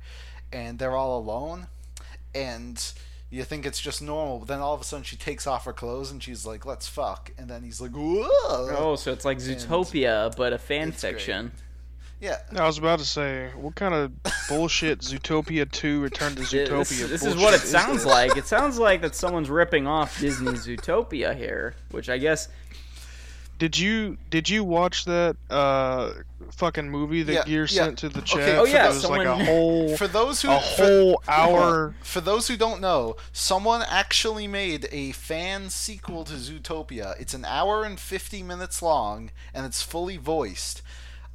[0.52, 1.66] and they're all alone,
[2.36, 2.94] and
[3.30, 5.74] you think it's just normal, but then all of a sudden she takes off her
[5.74, 9.40] clothes and she's like, "Let's fuck," and then he's like, "Whoa!" oh, so it's like
[9.40, 11.14] Zootopia but a fan It's great.
[11.14, 11.52] fiction.
[12.22, 14.14] Yeah, I was about to say, what kind of
[14.48, 17.10] bullshit Zootopia 2 Return to Zootopia?
[17.10, 18.38] This, this is what it sounds like.
[18.38, 22.48] It sounds like that someone's ripping off Disney's Zootopia here, which I guess
[23.64, 26.12] Did you did you watch that uh
[26.52, 27.68] fucking movie that Yeah, Gear yeah.
[27.86, 28.60] sent to the Okay, chat?
[28.60, 31.34] Oh, yeah, it was like a whole for those who a whole on.
[31.34, 31.96] hour.
[32.04, 37.18] For those who don't know, someone actually made a fan sequel to Zootopia.
[37.22, 40.82] It's an hour and fifty minutes long, and it's fully voiced.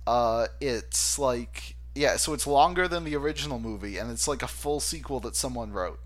[0.07, 4.47] Uh, it's like yeah, so it's longer than the original movie, and it's like a
[4.49, 5.99] full sequel that someone wrote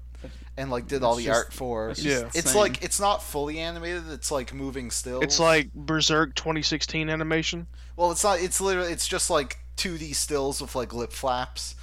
[0.56, 1.90] and like did all It's the just- art for.
[1.90, 4.04] it's just it's like it's not fully animated.
[4.10, 5.20] It's like moving still.
[5.20, 7.66] It's like Berserk 2016 animation.
[7.96, 8.40] Well, it's not.
[8.40, 8.92] It's literally.
[8.92, 11.74] It's just like 2D stills with like lip flaps.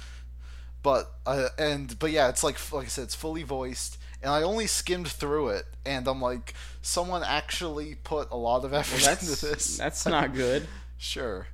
[0.82, 3.98] But uh, and but yeah, it's like like I said, it's fully voiced.
[4.22, 6.52] And I only skimmed through it, and I'm like,
[6.82, 9.78] someone actually put a lot of effort well, into this.
[9.78, 10.66] that's not good.
[10.98, 11.46] sure.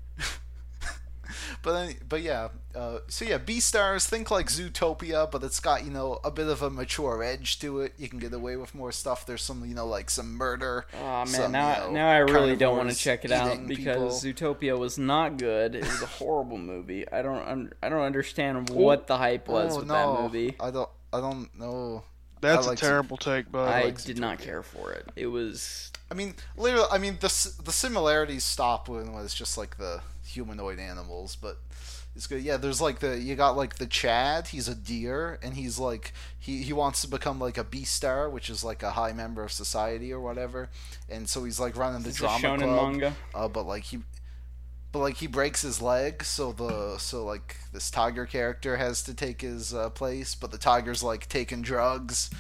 [1.67, 5.91] But then, but yeah, uh, so yeah, Beastars think like Zootopia, but it's got you
[5.91, 7.95] know a bit of a mature edge to it.
[7.99, 9.27] You can get away with more stuff.
[9.27, 10.87] There's some you know like some murder.
[10.95, 13.67] Oh man, some, now you know, now I really don't want to check it out
[13.67, 14.53] because people.
[14.55, 15.75] Zootopia was not good.
[15.75, 17.11] It was a horrible movie.
[17.11, 20.55] I don't un- I don't understand what the hype was oh, with no, that movie.
[20.61, 20.91] I don't.
[21.13, 22.05] I don't know.
[22.43, 25.09] That's I a like terrible take, but I like did not care for it.
[25.17, 26.87] It was I mean, literally.
[26.93, 30.03] I mean, the the similarities stop when it's just like the
[30.37, 31.57] humanoid animals, but
[32.14, 32.42] it's good.
[32.42, 34.49] Yeah, there's like the you got like the Chad.
[34.49, 38.49] He's a deer, and he's like he he wants to become like a Beastar, which
[38.49, 40.68] is like a high member of society or whatever.
[41.11, 42.61] And so he's like running the it's drama club.
[42.61, 43.16] manga.
[43.34, 43.99] Uh, but like he,
[44.93, 49.12] but like he breaks his leg, so the so like this tiger character has to
[49.14, 52.30] take his uh, place, but the tiger's like taking drugs.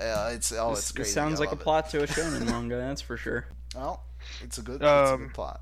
[0.00, 1.06] Uh, it's oh, This, it's this great.
[1.08, 1.60] sounds like a it.
[1.60, 2.76] plot to a shonen manga.
[2.76, 3.46] That's for sure.
[3.74, 4.02] Well,
[4.42, 5.60] it's a good, it's a Um, good plot.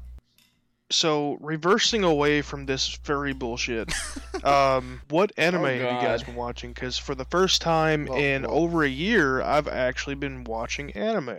[0.91, 3.93] So reversing away from this furry bullshit,
[4.45, 6.73] um, what anime have you guys been watching?
[6.73, 10.93] Because for the first time Well, in well- over a year, I've actually been watching
[10.93, 11.37] anime.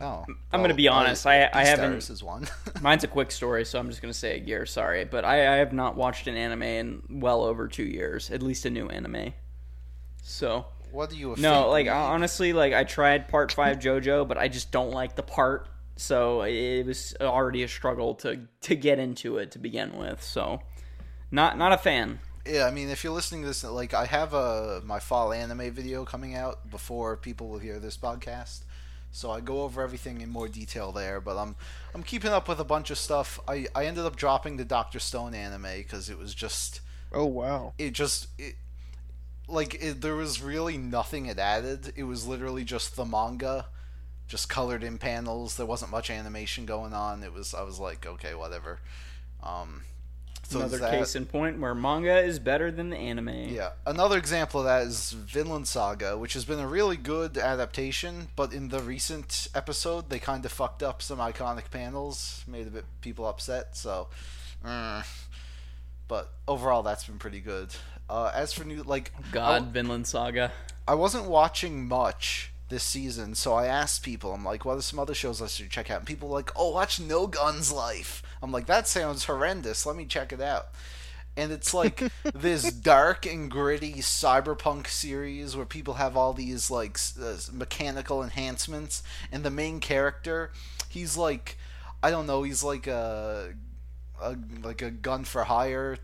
[0.00, 2.48] Oh, I'm gonna be honest, I- I haven't- Beastars is one.
[2.80, 4.64] Mine's a quick story, so I'm just gonna say a gear.
[4.64, 8.42] Sorry, but I, I have not watched an anime in well over two years, at
[8.42, 9.34] least a new anime.
[10.22, 11.34] So what do you?
[11.38, 11.94] No, like weeb?
[11.94, 15.68] honestly, like I tried part five JoJo, but I just don't like the part.
[16.00, 20.22] So it was already a struggle to to get into it to begin with.
[20.22, 20.62] So
[21.30, 22.20] not not a fan.
[22.46, 25.70] Yeah, I mean, if you're listening to this, like, I have a my fall anime
[25.70, 28.60] video coming out before people will hear this podcast,
[29.12, 31.20] so I go over everything in more detail there.
[31.20, 31.54] But I'm
[31.94, 33.38] I'm keeping up with a bunch of stuff.
[33.46, 36.80] I I ended up dropping the Doctor Stone anime because it was just
[37.12, 37.74] Oh wow!
[37.76, 38.54] it just it
[39.48, 41.92] like it, there was really nothing it added.
[41.94, 43.66] It was literally just the manga,
[44.30, 45.56] just colored in panels.
[45.56, 47.22] There wasn't much animation going on.
[47.24, 48.78] It was I was like, okay, whatever.
[49.42, 49.82] Um,
[50.44, 50.90] so Another that.
[50.92, 53.50] case in point where manga is better than the anime.
[53.50, 58.28] Yeah, another example of that is Vinland Saga, which has been a really good adaptation,
[58.36, 62.70] but in the recent episode, they kind of fucked up some iconic panels, made a
[62.70, 63.76] bit people upset.
[63.76, 64.08] So,
[64.64, 65.02] uh,
[66.08, 67.68] but overall, that's been pretty good.
[68.08, 70.50] Uh, as for new, like, God, Vinland Saga.
[70.88, 74.98] I wasn't watching much this season, so I asked people, I'm like, what are some
[74.98, 75.98] other shows I should check out?
[75.98, 78.22] And people were like, oh, watch No Guns Life.
[78.42, 79.84] I'm like, that sounds horrendous.
[79.84, 80.68] Let me check it out.
[81.36, 82.02] And it's like
[82.34, 89.02] this dark and gritty cyberpunk series where people have all these like uh, mechanical enhancements,
[89.30, 90.50] and the main character,
[90.88, 91.58] he's like,
[92.02, 93.54] I don't know, he's like a
[94.22, 95.96] a, like a gun for hire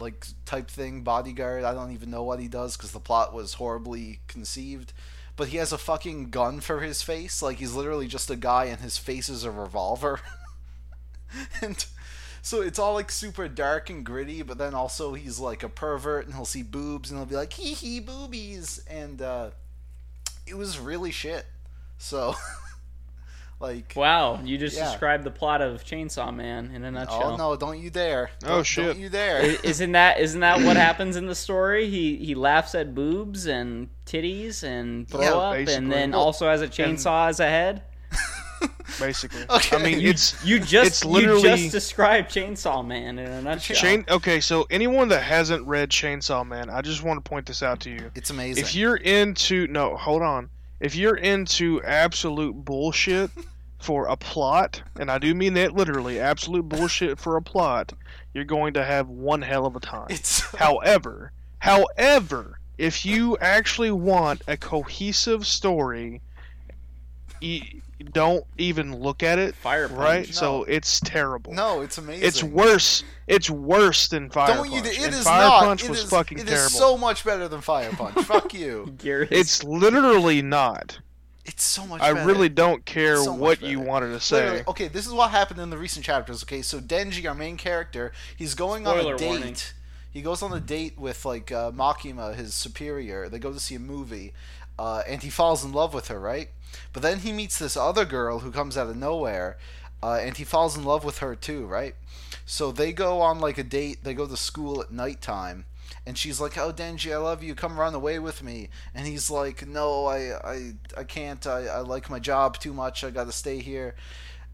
[0.00, 3.54] like type thing bodyguard i don't even know what he does because the plot was
[3.54, 4.92] horribly conceived
[5.36, 7.42] but he has a fucking gun for his face.
[7.42, 10.20] Like he's literally just a guy and his face is a revolver.
[11.60, 11.84] And
[12.42, 16.26] so it's all like super dark and gritty but then also he's like a pervert
[16.26, 18.80] and he'll see boobs and he'll be like hee hee boobies.
[18.88, 19.50] And uh
[20.46, 21.46] it was really shit.
[21.98, 22.36] So
[23.60, 24.90] like Wow, you just Yeah.
[24.90, 27.22] described the plot of Chainsaw Man in a nutshell.
[27.32, 28.86] oh no don't you dare Oh, Don't- shit.
[28.86, 29.40] don't you dare!
[29.62, 31.88] isn't that isn't that what happens in the story?
[31.88, 35.74] He he laughs at boobs and titties and throw Yeah, up, basically.
[35.76, 37.82] and then Well, also has a chainsaw as a head.
[39.00, 39.76] Basically, Okay.
[39.76, 43.42] I mean You- it's You just It's literally- you just described Chainsaw Man in a
[43.42, 43.76] nutshell.
[43.76, 44.04] Chain.
[44.08, 47.80] Okay, so anyone that hasn't read Chainsaw Man, I just want to point this out
[47.80, 48.10] to you.
[48.14, 48.62] It's amazing.
[48.62, 50.48] If you're into no, hold on.
[50.80, 53.30] If you're into absolute bullshit
[53.78, 57.92] for a plot, and I do mean that literally, absolute bullshit for a plot,
[58.32, 60.06] you're going to have one hell of a time.
[60.10, 66.20] it's However, however, if you actually want a cohesive story,
[67.40, 67.62] you
[68.12, 69.54] don't even look at it.
[69.54, 69.98] Fire Punch.
[70.00, 70.26] Right?
[70.26, 70.32] No.
[70.32, 71.52] So it's terrible.
[71.52, 72.26] no, it's amazing.
[72.26, 73.02] It's worse.
[73.26, 74.82] It's worse than Fire Don't you?
[74.82, 74.98] Punch.
[74.98, 75.64] It and is Fire not.
[75.64, 76.70] Punch It was is- fucking it is terrible.
[76.70, 78.14] so much better than Fire Punch.
[78.26, 78.94] Fuck you.
[78.98, 80.98] Gear is- It's literally not.
[81.46, 82.00] It's so much.
[82.00, 82.26] I better.
[82.26, 84.64] really don't care So what you wanted to Literally, say.
[84.66, 86.42] okay, this is what happened in the recent chapters.
[86.42, 89.26] Okay, so Denji, our main character, he's going on a date.
[89.28, 89.56] warning.
[90.10, 93.28] He goes on a date with like uh, Makima, his superior.
[93.28, 94.32] They go to see a movie,
[94.78, 96.48] uh, and he falls in love with her, right?
[96.92, 99.58] But then he meets this other girl who comes out of nowhere,
[100.02, 101.94] uh, and he falls in love with her too, right?
[102.46, 104.04] So they go on like a date.
[104.04, 105.64] They go to school at nighttime,
[106.06, 107.54] and she's like, "Oh, Denji, I love you.
[107.54, 111.46] Come run away with me." And he's like, "No, I, I, I can't.
[111.46, 113.02] I, I like my job too much.
[113.02, 113.94] I got to stay here."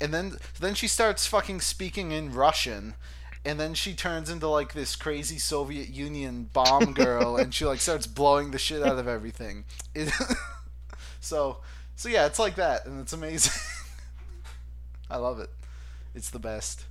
[0.01, 2.95] And then, then she starts fucking speaking in Russian,
[3.45, 7.81] and then she turns into like this crazy Soviet Union bomb girl, and she like
[7.81, 9.65] starts blowing the shit out of everything.
[9.95, 10.13] It,
[11.21, 11.59] so,
[12.01, 13.53] so yeah, it's like that, and it's amazing.
[15.11, 15.51] I love it.
[16.15, 16.87] It's the best.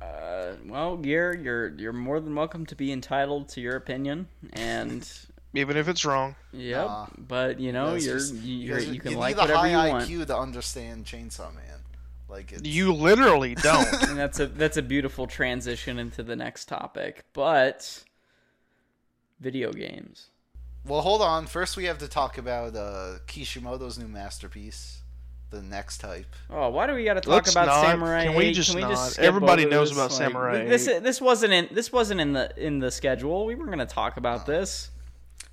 [0.00, 5.10] Uh, well, Gear, you're you're more than welcome to be entitled to your opinion, and
[5.54, 6.36] Even if it's wrong.
[6.52, 6.86] yep.
[6.86, 7.06] Nah.
[7.18, 9.86] but you know, It's you're just- you're, guys- you can need like a whatever high
[9.88, 10.08] you want.
[10.08, 11.64] IQ to understand Chainsaw Man.
[12.28, 13.92] Like it's, You literally don't.
[14.08, 17.24] and that's a that's a beautiful transition into the next topic.
[17.32, 18.04] But
[19.40, 20.28] video games.
[20.84, 21.46] Well, hold on.
[21.46, 25.02] First, we have to talk about uh, Kishimoto's new masterpiece,
[25.50, 26.34] the next type.
[26.48, 27.84] Oh, why do we got to talk Let's about not.
[27.84, 28.24] Samurai?
[28.24, 28.90] Can we just Can we not?
[28.92, 29.98] just Everybody knows this?
[29.98, 33.44] about Like, Samurai This this wasn't in this wasn't in the in the schedule.
[33.44, 34.90] We were going to talk about this.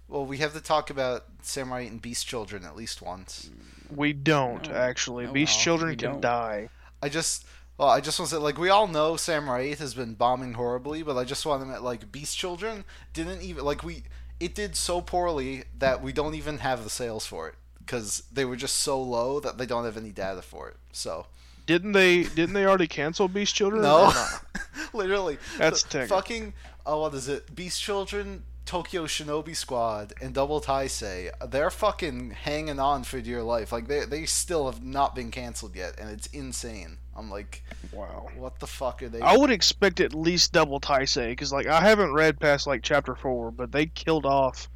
[0.07, 3.49] Well, we have to talk about Samurai and Beast Children at least once.
[3.93, 4.73] We don't, Oh.
[4.73, 5.25] actually.
[5.25, 6.21] Oh, These well, children can don't.
[6.21, 6.69] die.
[7.03, 7.45] I just,
[7.77, 10.53] well, I just want to say, like, we all know Samurai 8 has been bombing
[10.53, 14.03] horribly, but I just want to admit, like, Beast Children didn't even, like, we,
[14.39, 17.55] it did so poorly that we don't even have the sales for it.
[17.79, 20.75] Because they were just so low that they don't have any data for it.
[20.91, 21.27] So,
[21.65, 22.23] Didn't they?
[22.23, 23.81] Didn't they already cancel Beast Children?
[23.83, 24.11] No,
[24.93, 25.37] literally.
[25.57, 26.09] That's the ticket.
[26.09, 26.53] fucking.
[26.85, 27.55] Oh, what is it?
[27.55, 31.29] Beast Children, Tokyo Shinobi Squad, and Double Taisei.
[31.49, 33.71] They're fucking hanging on for dear life.
[33.71, 36.97] Like they they still have not been canceled yet, and it's insane.
[37.17, 38.27] I'm like, Wow.
[38.37, 39.21] what the fuck are they?
[39.21, 43.15] I would expect at least double Taisei because like I haven't read past like chapter
[43.15, 44.69] four, but they killed off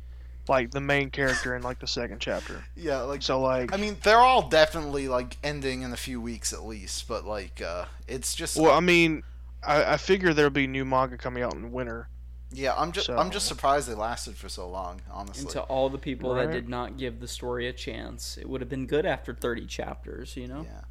[0.48, 2.64] like the main character in like the second chapter.
[2.76, 6.52] yeah, like So like, I mean, they're all definitely like ending in a few weeks
[6.52, 9.22] at least, but like, uh, it's just well, I mean,
[9.66, 12.10] I, I figure there'll be new manga coming out in winter.
[12.52, 12.74] yeah.
[12.76, 15.02] I'm just I'm just surprised they lasted for so long.
[15.12, 18.50] Honestly, And to all the people that did not give the story a chance, it
[18.50, 20.64] would have been good after 30 chapters, you know?
[20.64, 20.82] yeah.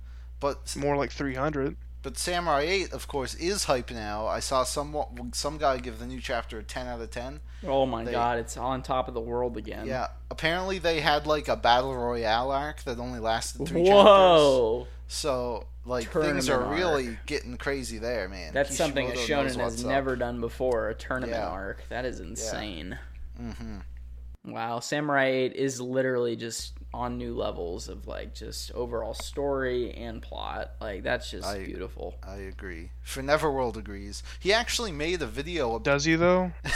[0.40, 1.76] But More like three hundred.
[2.02, 4.26] but Samurai Eight, of course, is hype now.
[4.26, 4.96] I saw some
[5.34, 7.40] some guy give the new chapter a ten out of ten.
[7.66, 9.86] Oh my They- god, it's on top of the world again.
[9.86, 14.04] Yeah, apparently they had like a battle royale arc that only lasted three chapters.
[14.04, 14.86] Whoa!
[15.08, 18.54] So like things are Tournament really getting crazy there, man.
[18.54, 19.88] That's something a Kishimoto shonen has what's up.
[19.90, 20.88] never done before.
[20.88, 21.48] A tournament Yeah.
[21.48, 21.82] arc.
[21.90, 22.98] That is insane.
[23.36, 23.78] hmm
[24.42, 30.20] Wow, Samurai 8 is literally just on new levels of like just overall story and
[30.22, 30.72] plot.
[30.80, 32.16] Like that's just I- beautiful.
[32.26, 32.90] I agree.
[33.06, 34.22] ForNeverWorld agrees.
[34.38, 35.74] He actually made a video.
[35.76, 36.52] ab- Does he though?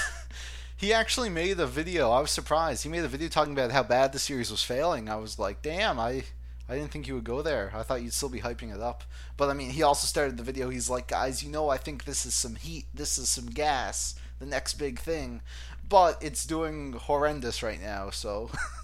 [0.76, 2.10] He actually made a video.
[2.10, 2.82] I was surprised.
[2.82, 5.08] He made a video talking about how bad the series was failing.
[5.08, 6.24] I was like, damn, I.
[6.68, 7.70] I didn't think you would go there.
[7.74, 9.04] I thought you'd still be hyping it up.
[9.36, 10.70] But I mean, he also started the video.
[10.70, 12.86] He's like, guys, you know, I think this is some heat.
[12.92, 14.14] This is some gas.
[14.40, 15.42] The next big thing.
[15.88, 18.10] But it's doing horrendous right now.
[18.10, 18.50] So,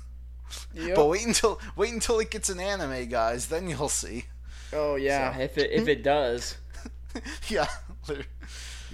[0.94, 3.46] but wait until wait until it gets an anime, guys.
[3.48, 4.24] Then you'll see.
[4.72, 6.56] Oh yeah, if it if it does,
[7.48, 7.66] yeah,
[8.08, 8.28] literally.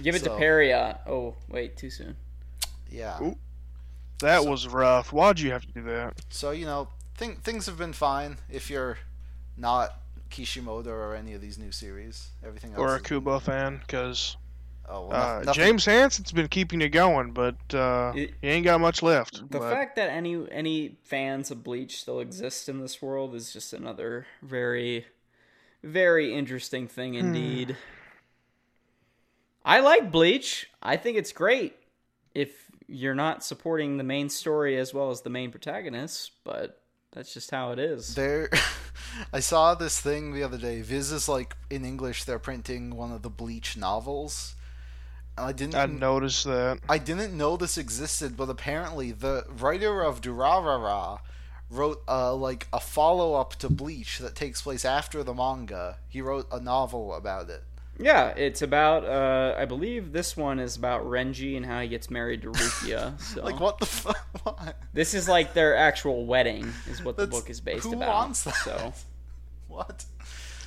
[0.01, 0.71] give it So- to Pierrot.
[0.73, 2.15] Uh, oh wait, too soon.
[2.91, 3.21] yeah.
[3.21, 3.37] Ooh.
[4.19, 5.13] That So- was rough.
[5.13, 6.15] Why'd you have to do that?
[6.29, 6.87] So you know,
[7.19, 8.97] th- things have been fine if you're
[9.55, 9.93] not
[10.31, 12.29] Kishimoto or any of these new series.
[12.45, 12.79] Everything else.
[12.79, 13.77] Or a Kubo fan?
[13.85, 14.35] Because
[14.89, 18.47] Oh, well, uh, noth- nothing- James Hanson's been keeping it going, but uh, It- he
[18.47, 19.39] ain't got much left.
[19.51, 23.51] The but fact that any any fans of Bleach still exist in this world is
[23.51, 25.05] just another very
[25.83, 27.19] very interesting thing Hmm.
[27.19, 27.77] indeed.
[29.65, 30.69] I like Bleach.
[30.81, 31.75] I think it's great
[32.33, 36.81] if you're not supporting the main story as well as the main protagonists, but
[37.11, 38.15] that's just how it is.
[38.15, 38.49] There,
[39.33, 40.81] I saw this thing the other day.
[40.81, 42.23] Viz is like in English.
[42.23, 44.55] They're printing one of the Bleach novels.
[45.37, 45.75] And I didn't.
[45.75, 46.79] I noticed that.
[46.89, 51.19] I didn't know this existed, but apparently the writer of Durarara
[51.69, 55.97] wrote uh, like a follow up to Bleach that takes place after the manga.
[56.07, 57.63] He wrote a novel about it.
[57.99, 62.11] Yeah, it's about uh I believe this one is about Renji and how he gets
[62.11, 63.19] married to Rukia.
[63.33, 64.23] So Like what the fuck?
[64.93, 68.13] This is like their actual wedding, is what the book is based who about.
[68.13, 68.53] wants that?
[68.53, 68.93] So
[69.67, 70.05] What?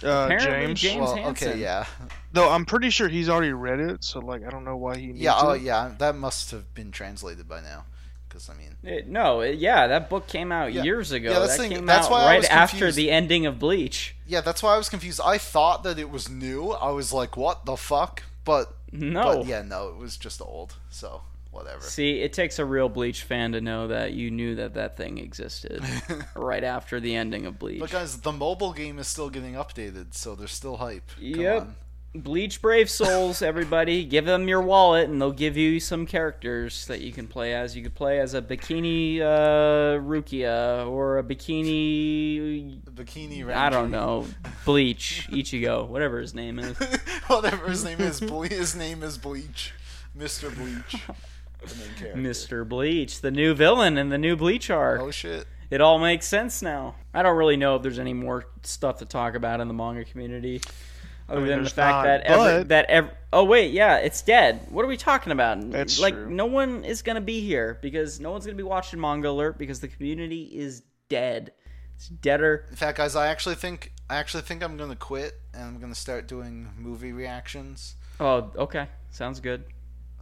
[0.03, 0.81] Uh, Apparently James.
[0.81, 1.49] James- well, Hansen.
[1.51, 1.85] okay, yeah,
[2.33, 5.09] Though I'm pretty sure he's already read it, so like I don't know why he
[5.09, 5.63] needs yeah, oh it.
[5.63, 5.93] yeah.
[5.99, 7.85] That must have been translated by now,
[8.29, 10.85] because I mean, it, no, it, yeah, that book came out Yeah.
[10.85, 11.31] years ago.
[11.33, 13.59] Yeah, that's that thing- came that's out why I right was after the ending of
[13.59, 14.15] Bleach.
[14.27, 15.21] yeah, that's why I was confused.
[15.25, 16.71] I thought that it was new.
[16.71, 18.23] I was like, what the fuck?
[18.45, 19.23] But No.
[19.39, 20.77] but yeah, no, it was just old.
[20.89, 21.81] So whatever.
[21.83, 25.19] See, it takes a real Bleach fan to know that you knew that that thing
[25.19, 25.83] existed
[26.37, 27.81] right after the ending of Bleach.
[27.81, 31.09] But guys, the mobile game is still getting updated, so there's still hype.
[31.17, 31.61] Come Yep.
[31.63, 31.77] on.
[32.13, 37.01] Bleach Brave Souls, everybody, give them your wallet and they'll give you some characters that
[37.03, 37.77] you can play as.
[37.77, 42.81] You could play as a bikini uh, Rukia or a bikini.
[42.83, 43.53] Bikini.
[43.55, 44.27] I don't know.
[44.65, 46.77] Bleach, Ichigo, whatever his name is.
[47.29, 49.73] Whatever his name is, Ble- his name is Bleach,
[50.13, 50.97] Mister Bleach,
[51.69, 52.21] the main character.
[52.21, 52.69] Mr.
[52.69, 55.01] Bleach, the new villain in the new Bleach arc.
[55.01, 55.47] Oh shit.
[55.71, 56.97] It all makes sense now.
[57.15, 60.05] I don't really know if there's any more stuff to talk about in the manga
[60.05, 60.61] community.
[61.29, 64.21] Other mean, than the fact not, that every, but- that ev- oh wait yeah it's
[64.23, 64.67] dead.
[64.69, 65.71] What are we talking about?
[65.71, 66.29] That's like true.
[66.29, 69.79] no one is gonna be here because no one's gonna be watching Manga Alert because
[69.79, 71.53] the community is dead.
[71.95, 72.65] It's deader.
[72.71, 75.95] In fact, guys, I actually think I actually think I'm gonna quit and I'm gonna
[75.95, 77.95] start doing movie reactions.
[78.19, 79.63] Oh okay, sounds good.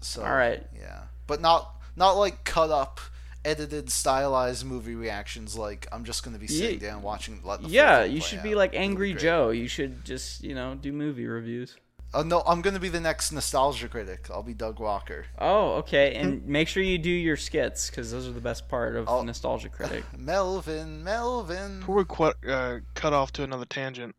[0.03, 0.63] So All right.
[0.79, 2.99] yeah, but not not like cut up,
[3.45, 5.57] edited, stylized movie reactions.
[5.57, 7.41] Like I'm just gonna be sitting Ye- down watching.
[7.45, 8.45] Let the Yeah, you play should out.
[8.45, 9.23] be like Angry great.
[9.23, 9.51] Joe.
[9.51, 11.77] You should just you know do movie reviews.
[12.15, 14.29] Oh no, I'm gonna be the next nostalgia critic.
[14.31, 15.27] I'll be Doug Walker.
[15.39, 18.97] Oh okay, and make sure you do your skits because those are the best part
[18.97, 19.23] of Oh.
[19.23, 20.05] Nostalgia Critic.
[20.19, 21.81] Melvin, Melvin.
[21.81, 24.17] Before we qu- uh, cut off to another tangent,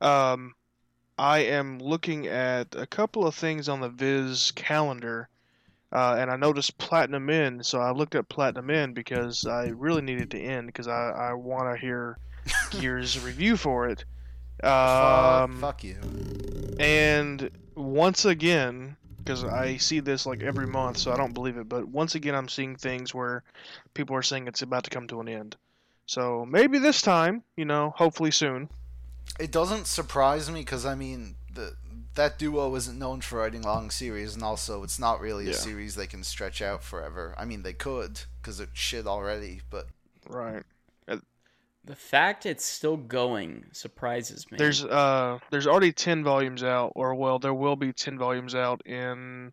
[0.00, 0.54] um,
[1.16, 5.28] I am looking at a couple of things on the Viz calendar,
[5.92, 10.02] uh, and I noticed Platinum End, so I looked at Platinum End because I really
[10.02, 12.18] needed to end because I, I want to hear
[12.70, 14.04] Gears review for it.
[14.62, 15.96] Um, fuck, fuck you.
[16.78, 21.68] And once again, because I see this like every month, so I don't believe it,
[21.68, 23.42] but once again, I'm seeing things where
[23.94, 25.56] people are saying it's about to come to an end.
[26.06, 28.68] So maybe this time, you know, hopefully soon.
[29.38, 31.34] It doesn't surprise me because I mean
[32.18, 35.94] that duo isn't known for writing long series, and also it's not really a series
[35.94, 37.32] they can stretch out forever.
[37.38, 39.86] I mean, they could because it's shit already, but
[40.28, 40.64] Right.
[41.84, 44.58] The fact it's still going surprises me.
[44.58, 48.82] There's uh there's already ten volumes out, or well, there will be ten volumes out
[48.84, 49.52] in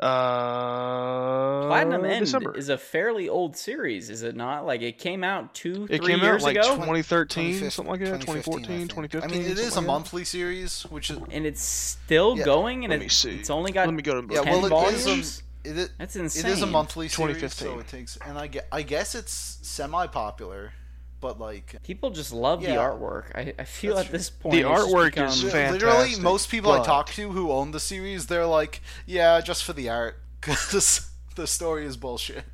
[0.00, 2.54] uh Platinum End December.
[2.56, 4.66] is a fairly old series, is it not?
[4.66, 7.90] Like it came out two, It three came out years like ago, 2013, 2015 something
[7.90, 8.20] like that.
[8.20, 9.22] 2015, 2014, I 2015.
[9.22, 9.92] I mean, it is a something like that.
[9.92, 12.44] monthly series, which is and it's still Yeah.
[12.44, 13.36] going, and Let it, me see.
[13.38, 14.42] it's only got Let me go to yeah.
[14.42, 15.06] 10 Well, it volumes.
[15.06, 16.50] is a, it is, That's insane.
[16.50, 17.66] is a monthly series, 2015.
[17.68, 18.16] so it takes.
[18.26, 20.72] And I get, I guess it's semi-popular,
[21.20, 23.26] but like People just love the artwork.
[23.34, 26.50] I, I feel That's at this point The artwork become- is Yeah, fan- Literally, most
[26.50, 30.18] people I talk to who own the series, they're like, "Yeah, just for the art,
[30.40, 32.44] because the story is bullshit."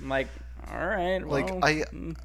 [0.00, 0.28] I'm like,
[0.70, 2.16] all right, Like, well, I- mm,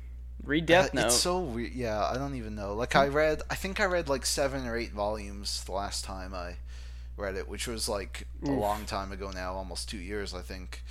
[0.43, 1.05] read Death Uh, Note.
[1.07, 1.73] It's so weird.
[1.73, 2.73] Yeah, I don't even know.
[2.73, 6.33] Like, I read, I think I read like seven or eight volumes the last time
[6.33, 6.55] I
[7.17, 10.83] read it, which was like a long time ago now, almost two years, I think.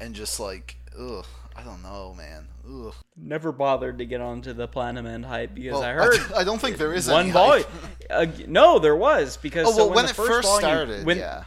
[0.00, 1.24] And just like, ugh,
[1.58, 2.46] I don't know, man.
[2.64, 2.94] Ugh.
[3.16, 6.60] Never bothered to get onto the Platinum End hype because Well, I heard I, don't
[6.60, 7.66] think there is one volume.
[8.08, 10.60] Uh, no, there was because Oh so well, when, when, the it first, first volume,
[10.60, 11.44] started, when, yeah.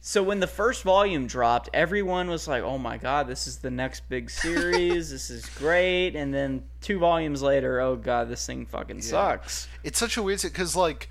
[0.00, 3.70] So when the first volume dropped, everyone was like, "Oh my god, this is the
[3.70, 5.10] next big series.
[5.10, 9.98] this is great." And then two volumes later, "Oh god, this thing fucking sucks." it's
[9.98, 11.08] such a weird because like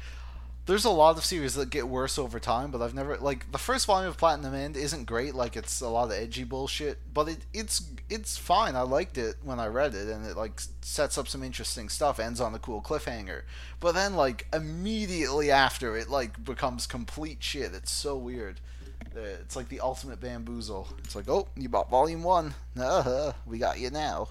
[0.66, 3.58] there's a lot of series that get worse over time but i've never like the
[3.58, 7.28] first volume of platinum end isn't great like it's a lot of edgy bullshit but
[7.28, 8.76] it, it's it's fine.
[8.76, 12.20] I liked it when i read it and it like sets up some interesting stuff
[12.20, 13.44] ends on a cool cliffhanger.
[13.80, 17.74] But then like immediately after it like becomes complete shit.
[17.74, 18.60] It's so weird.
[19.16, 20.90] It's like the ultimate bamboozle.
[21.00, 22.54] It's like oh you bought volume one.
[22.78, 24.28] Uh we got you now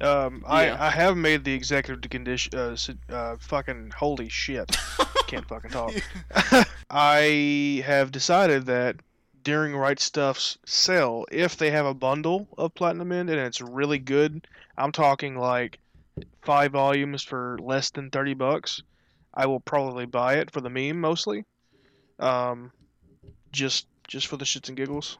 [0.00, 0.52] Um, Yeah.
[0.52, 2.52] I, I have made the executive condition.
[2.54, 2.76] Uh,
[3.08, 4.76] uh, fucking holy shit!
[5.26, 5.92] Can't fucking talk.
[6.90, 8.96] I have decided that
[9.42, 13.98] during Right Stuf's sale, if they have a bundle of Platinum End and it's really
[13.98, 15.78] good, I'm talking like
[16.42, 18.82] five volumes for less than thirty bucks.
[19.32, 21.44] I will probably buy it for the meme mostly.
[22.18, 22.72] Um,
[23.52, 25.18] just just for the shits and giggles.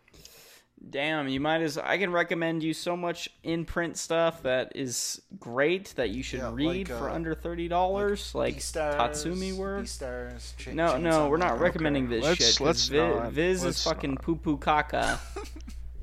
[0.91, 5.20] Damn, you might as I can recommend you so much in print stuff that is
[5.41, 9.55] great that you should Yeah, read like, for uh, under thirty dollars, like, Beastars, Tatsumi
[9.55, 9.85] work.
[9.85, 11.62] Beastars, Ch- No, no, we're not Man.
[11.62, 12.28] recommending this shit.
[12.28, 12.57] Let's- shit.
[12.59, 13.32] 'cause let's Vi- not.
[13.32, 14.22] Viz is Let's fucking not.
[14.22, 15.18] poo poo caca.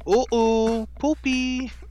[0.08, 1.72] Uh oh, poopy.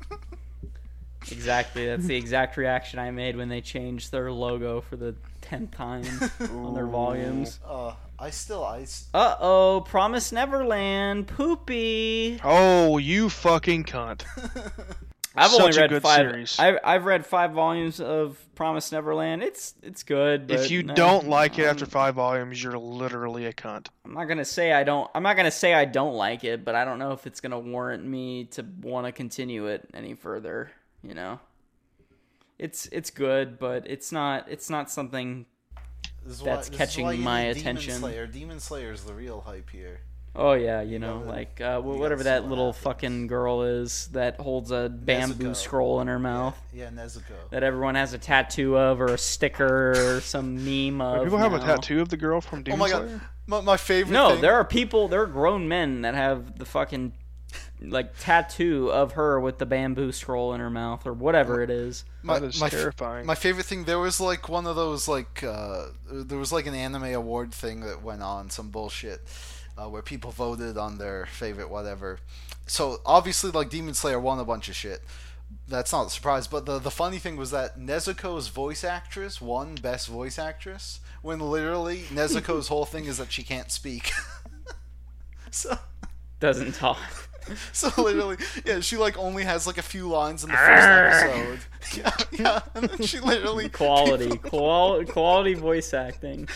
[1.31, 1.87] Exactly.
[1.87, 6.05] That's the exact reaction I made when they changed their logo for the tenth time
[6.41, 7.61] on their volumes.
[7.65, 8.87] Uh, I still I.
[9.15, 12.39] Uh oh, Promise Neverland, poopy.
[12.45, 14.25] Oh, you fucking cunt.
[15.35, 16.19] I've Such only a read good five.
[16.19, 16.59] series.
[16.59, 19.43] I've I've read five volumes of Promise Neverland.
[19.43, 20.49] It's it's good.
[20.49, 23.87] But if you no, don't like it after five volumes, you're literally a cunt.
[24.05, 25.11] I'm not gonna say I don't.
[25.15, 27.59] I'm not gonna say I don't like it, but I don't know if it's gonna
[27.59, 30.73] warrant me to want to continue it any further.
[31.03, 31.41] You know,
[32.59, 34.47] it's it's good, but it's not.
[34.51, 35.47] It's not something.
[36.25, 37.95] This is That's why, this catching is why you my attention.
[37.95, 38.27] Demon Slayer.
[38.27, 40.01] Demon Slayer is the real hype here.
[40.37, 42.85] Oh yeah, you know, gotta- like uh, wh- whatever that little happens.
[42.85, 45.57] fucking girl is that holds a bamboo Nezuko.
[45.57, 46.57] scroll in her mouth.
[46.73, 47.33] Yeah, Nezuko.
[47.51, 51.25] That everyone has a tattoo of, or a sticker, or some meme of.
[51.25, 52.95] People have a tattoo of the girl from Demon Slayer.
[52.95, 53.19] Oh my Slayer.
[53.19, 54.13] god, my, my favorite.
[54.15, 55.09] No, thing, there are people.
[55.09, 57.13] There are grown men that have the fucking
[57.83, 62.05] like tattoo of her with the bamboo scroll in her mouth or whatever it is.
[62.23, 63.27] my, that is my, f- terrifying.
[63.27, 66.75] My favorite thing there was like one of those like uh, there was like an
[66.75, 69.23] anime award thing that went on some bullshit
[69.79, 72.19] uh, where people voted on their favorite whatever.
[72.67, 75.01] So obviously like Demon Slayer won a bunch of shit.
[75.67, 79.75] That's not a surprise, but the the funny thing was that Nezuko's voice actress won
[79.77, 84.13] best voice actress when literally Nezuko's whole thing is that she can't speak.
[85.51, 85.79] so
[86.41, 86.99] Doesn't talk.
[87.73, 91.61] so literally, yeah, she like only has like a few lines in the first episode.
[91.97, 96.49] Yeah, yeah, and then she literally Quality, qual- quality voice acting.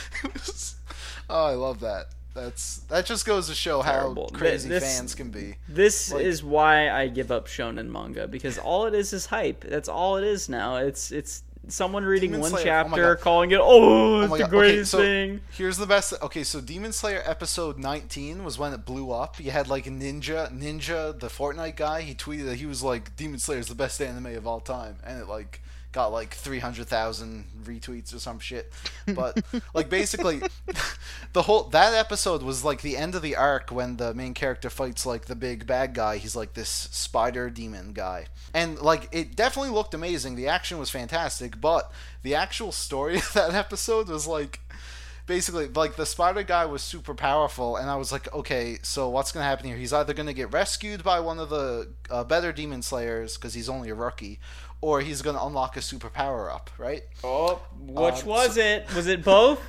[1.31, 2.07] oh, I love that.
[2.35, 4.29] That's that just goes to show Terrible.
[4.33, 5.57] how crazy this- fans can be.
[5.69, 9.63] This Like- is why I give up shonen manga because all it is is hype.
[9.65, 10.77] That's all it is now.
[10.77, 13.21] It's it's someone reading Demon one Slayer, oh chapter, God.
[13.23, 16.13] calling it, "Oh, oh it's my the God, okay, greatest so- thing." Here's the best.
[16.23, 19.39] Okay, so Demon Slayer episode 19 was when it blew up.
[19.41, 22.03] You had like ninja, ninja, the Fortnite guy.
[22.03, 24.97] He tweeted that he was like Demon Slayer is the best anime of all time,
[25.05, 25.61] and it like
[25.95, 28.73] got like 300,000 retweets or some shit.
[29.07, 29.43] But
[29.73, 30.43] like basically
[31.33, 34.69] the whole that episode was like the end of the arc when the main character
[34.69, 36.19] fights like the big bad guy.
[36.19, 38.27] He's like this spider demon guy.
[38.53, 40.35] And like it definitely looked amazing.
[40.35, 41.91] The action was fantastic, but
[42.23, 44.61] the actual story of that episode was like
[45.27, 49.33] basically like the spider guy was super powerful and i was like okay so what's
[49.33, 52.23] going to happen here he's either going to get rescued by one of the uh,
[52.25, 54.39] better demon slayers because he's only a rookie
[54.85, 58.87] or he's going to unlock a super power up right Oh, which Uh, was it?
[58.97, 59.61] Was it both?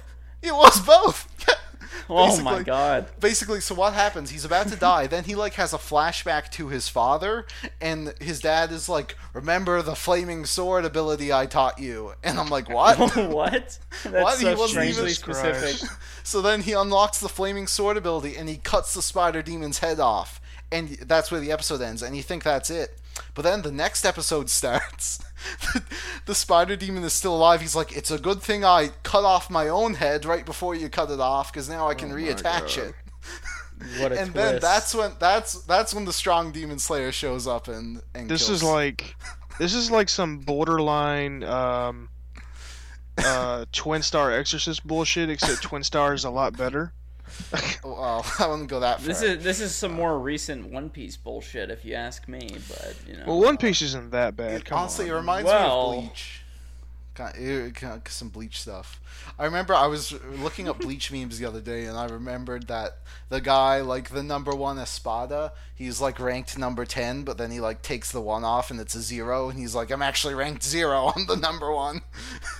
[0.42, 1.18] it was both
[2.10, 3.08] oh my god.
[3.20, 6.68] basically so what happens he's about to die then he like has a flashback to
[6.68, 7.48] his father
[7.82, 12.50] and his dad is like remember the flaming sword ability i taught you and i'm
[12.50, 13.80] like what what?
[14.04, 14.38] That's What?
[14.38, 15.90] He so wasn't strangely even- specific.
[16.24, 20.00] So then he unlocks the flaming sword ability and he cuts the spider demon's head
[20.00, 20.42] off.
[20.72, 22.02] And that's where the episode ends.
[22.02, 23.00] And you think that's it.
[23.34, 25.24] But then the next episode starts.
[26.26, 27.62] the spider demon is still alive.
[27.62, 30.90] He's like, it's a good thing I cut off my own head right before you
[30.90, 32.94] cut it off because now I can Oh reattach it.
[34.00, 34.34] What a and twist.
[34.34, 38.48] then that's when that's that's when the strong demon slayer shows up and, and This
[38.48, 39.18] kills- is like,
[39.60, 42.08] this is like some borderline um,
[43.18, 45.30] uh, Twin Star Exorcist bullshit.
[45.30, 46.94] Except Twin Star is a lot better.
[47.84, 49.08] Well I wouldn't go that far.
[49.08, 52.50] This is this is some more recent One Piece bullshit, if you ask me.
[52.70, 54.66] But you know, Well, One Piece isn't that bad.
[54.66, 55.18] Come Honestly, it on.
[55.18, 56.42] reminds Well- me of Bleach.
[57.16, 57.72] Kind ew,
[58.10, 59.00] some Bleach stuff.
[59.40, 62.98] I remember I was looking up Bleach memes the other day, and I remembered that
[63.30, 67.62] the guy, like the number one Espada, he's like ranked number ten, but then he
[67.62, 70.64] like takes the one off, and it's a zero, and he's like, "I'm actually ranked
[70.64, 71.14] zero.
[71.16, 72.02] I'm the number one."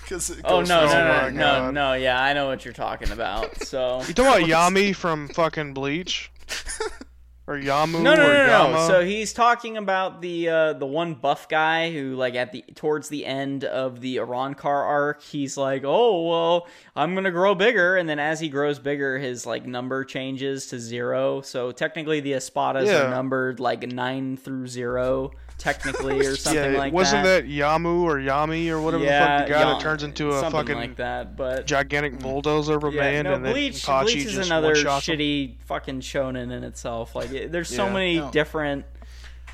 [0.02, 1.94] Because Oh no, no, Oh no, no, no, no!
[1.94, 3.64] Yeah, I know what you're talking about.
[3.64, 6.32] So You talking about Yami from fucking Bleach?
[7.48, 8.02] Or Yamu?
[8.02, 8.48] no, no, or no, no.
[8.48, 8.88] Yama?
[8.88, 13.08] So he's talking about the uh, the one buff guy who, like, at the towards
[13.10, 18.10] the end of the Arrancar arc, he's like, "Oh well, I'm gonna grow bigger," and
[18.10, 21.42] then as he grows bigger, his like number changes to zero.
[21.42, 23.06] So technically, the Espadas Yeah.
[23.06, 27.44] are numbered like nine through zero, technically, or something yeah, like wasn't that.
[27.46, 27.50] that.
[27.50, 30.50] Yamu or Yami or whatever yeah, the fuck the guy yeah, that turns into a
[30.52, 34.04] fucking like that, but gigantic bulldozer of a Yeah, man no, and then Bleach, Itachi
[34.04, 35.18] Bleach is just another one-shots him?
[35.20, 37.16] shitty fucking shonen in itself.
[37.16, 37.94] Like, it, there's so Yeah.
[37.94, 38.32] many No.
[38.32, 38.86] different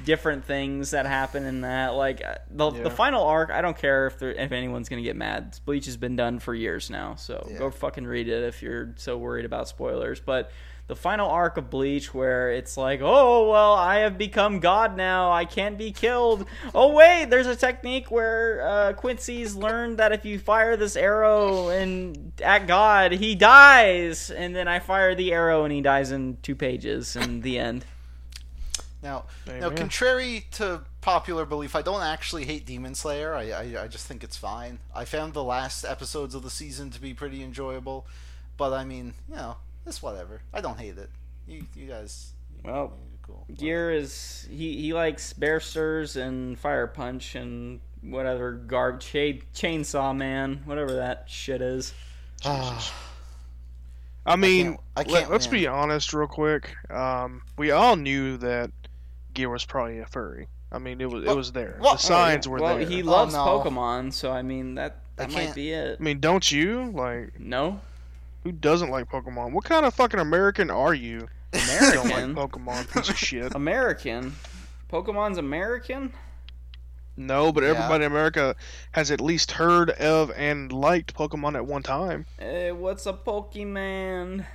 [0.06, 1.90] different things that happen in that.
[1.90, 2.84] Like uh, the Yeah.
[2.84, 5.60] the final arc, I don't care if there, if anyone's gonna get mad.
[5.66, 7.60] Bleach has been done for years now, so Yeah.
[7.60, 10.20] go fucking read it if you're so worried about spoilers.
[10.20, 10.50] But
[10.88, 15.32] the final arc of Bleach, where it's like, oh well, I have become God now.
[15.32, 16.46] I can't be killed.
[16.76, 21.70] Oh wait, there's a technique where uh, Quincy's learned that if you fire this arrow
[21.70, 24.30] and at God, he dies.
[24.32, 27.16] And then I fire the arrow and he dies in two pages.
[27.16, 27.86] in the end.
[29.04, 33.34] Now, now, contrary to popular belief, I don't actually hate Demon Slayer.
[33.34, 34.78] I, I, I just think it's fine.
[34.94, 38.06] I found the last episodes of the season to be pretty enjoyable,
[38.58, 39.56] but I mean, you know,
[39.86, 40.42] it's whatever.
[40.54, 41.10] I don't hate it.
[41.48, 43.46] You, you guys, Well, you're cool.
[43.56, 50.16] Gear is he he likes bear stirs and fire punch and whatever garb chain, chainsaw
[50.16, 51.94] man whatever that shit is.
[52.44, 52.94] Ah,
[54.26, 56.76] I mean, I can't let, us be honest real quick.
[56.92, 58.72] Um, we all knew that
[59.34, 60.48] Gear was probably a furry.
[60.72, 61.78] I mean, it was it was there.
[61.82, 62.88] well- the signs were well, there.
[62.88, 63.40] he Oh, loves no.
[63.46, 65.98] Pokemon, so I mean that I that might be it.
[66.00, 67.40] I mean, don't you like?
[67.40, 67.80] No,
[68.44, 69.52] Who doesn't like Pokemon?
[69.52, 71.28] What kind of fucking American are you?
[71.54, 71.60] You
[71.94, 72.36] don't like American.
[72.36, 73.54] Pokemon, piece of shit.
[73.56, 74.34] American.
[74.92, 76.14] Pokemon's American.
[77.18, 77.70] No, but Yeah.
[77.72, 78.56] everybody in America
[78.94, 82.26] has at least heard of and liked Pokemon at one time.
[82.40, 84.46] Hey, what's a Pokemon?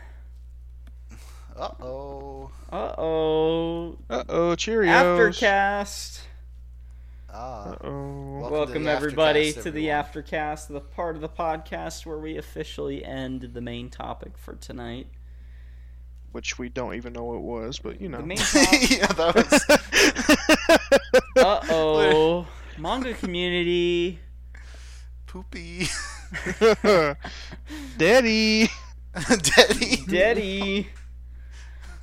[1.57, 2.51] Uh oh.
[2.73, 3.99] Uh oh.
[4.11, 4.89] Uh oh, Cheerios.
[4.91, 6.21] Aftercast.
[7.39, 7.77] Ah.
[7.83, 9.87] Welcome to Welcome everybody Aftercast, to the.
[9.89, 15.09] Aftercast, the part of the podcast where we officially end the main topic for tonight.
[16.33, 18.23] Which we don't even know what it was, but you know.
[18.23, 18.91] The main topic.
[18.91, 19.53] yeah, that was
[21.37, 22.47] uh oh.
[22.79, 24.19] Manga community.
[25.27, 25.89] poopy.
[27.99, 28.71] Daddy.
[29.43, 29.97] Daddy.
[30.09, 30.89] Daddy.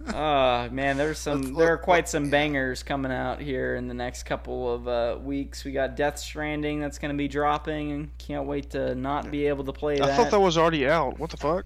[0.08, 2.32] Ah man, there's some Let's- there are quite let- some yeah.
[2.32, 5.64] bangers coming out here in the next couple of uh, weeks.
[5.64, 9.48] We got Death Stranding that's going to be dropping, and can't wait to not be
[9.48, 10.02] able to play it.
[10.02, 10.18] I that.
[10.18, 11.20] thought that was already out.
[11.20, 11.66] What the fuck?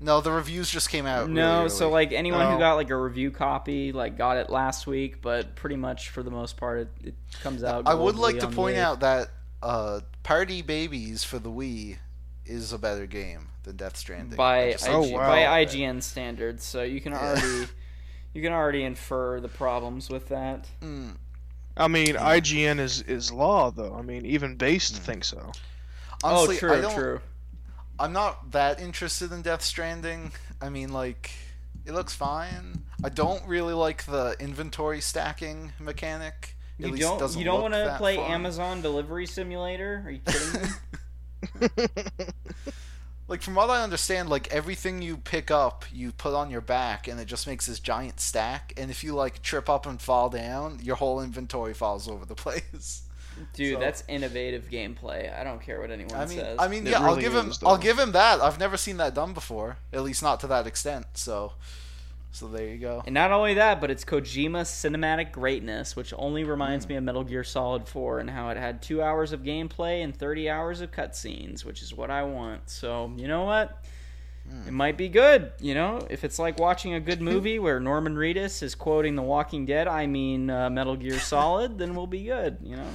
[0.00, 1.30] No, the reviews just came out.
[1.30, 2.50] no, really so like anyone Oh.
[2.52, 6.22] who got like a review copy, like got it last week, but pretty much for
[6.24, 7.86] the most part, it, it comes out.
[7.86, 9.28] I would like to point out that
[9.62, 11.98] uh, Party Babies for the Wii
[12.44, 14.36] is a better game than Death Stranding.
[14.36, 15.26] By just- Oh, IG, wow.
[15.28, 17.66] by IGN standards, so you can already
[18.34, 20.66] you can already infer the problems with that.
[20.80, 21.16] Mm.
[21.76, 23.94] I mean, IGN is is law though.
[23.94, 25.52] I mean, even based think so.
[26.24, 27.20] Honestly, oh, true, I don't, true.
[27.98, 30.32] I'm not that interested in Death Stranding.
[30.60, 31.30] I mean, like,
[31.84, 32.84] it looks fine.
[33.04, 36.54] I don't really like the inventory stacking mechanic.
[36.78, 38.30] At You least don't doesn't you don't want to play fun.
[38.30, 40.02] Amazon Delivery Simulator?
[40.06, 41.68] Are you kidding me?
[43.32, 47.08] Like from what I understand, like everything you pick up, you put on your back,
[47.08, 48.74] and it just makes this giant stack.
[48.76, 52.34] And if you like trip up and fall down, your whole inventory falls over the
[52.44, 53.04] place.
[53.54, 55.34] Dude, So- that's innovative gameplay.
[55.34, 56.58] I don't care what anyone I mean, says.
[56.60, 58.42] I mean, It yeah, I'll really give him, is, I'll give him that.
[58.42, 61.06] I've never seen that done before, at least not to that extent.
[61.14, 61.54] So,
[62.32, 63.02] so there you go.
[63.04, 67.24] And not only that, but it's Kojima's cinematic greatness, which only reminds me of Metal
[67.24, 70.90] Gear Solid 4 and how it had two hours of gameplay and 30 hours of
[70.90, 72.70] cutscenes, which is what I want.
[72.70, 73.84] So, you know what?
[74.48, 74.68] Hmm.
[74.68, 76.06] It might be good, you know?
[76.08, 79.86] If it's like watching a good movie where Norman Reedus is quoting The Walking Dead,
[79.86, 82.88] I mean uh, Metal Gear Solid, then we'll be good, you know?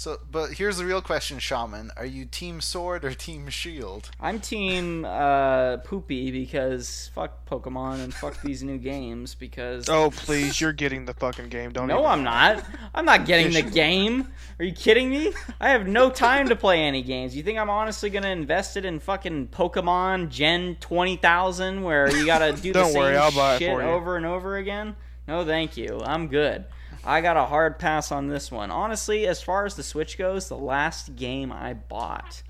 [0.00, 4.10] So, but here's the real question, Shaman: Are you Team Sword or Team Shield?
[4.18, 9.90] I'm team uh, Poopy because fuck Pokemon and fuck these new games because.
[9.90, 11.72] oh please, you're getting the fucking game.
[11.72, 11.90] Don't.
[11.90, 11.96] You?
[11.96, 12.64] No, even- I'm not.
[12.94, 14.28] I'm not getting the game.
[14.58, 15.34] Are you kidding me?
[15.60, 17.36] I have no time to play any games.
[17.36, 22.24] You think I'm honestly gonna invest it in fucking Pokemon Gen twenty thousand, where you
[22.24, 23.88] gotta do the Don't same worry, I'll buy it shit for you.
[23.90, 24.96] over and over again?
[25.28, 26.00] No, thank you.
[26.02, 26.64] I'm good.
[27.04, 28.70] I got a hard pass on this one.
[28.70, 32.42] Honestly, as far as the Switch goes, the last game I bought,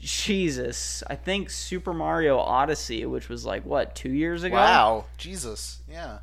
[0.00, 4.54] Jesus, I think Super Mario Odyssey, which was like what two years ago.
[4.56, 6.18] Wow, Jesus, yeah.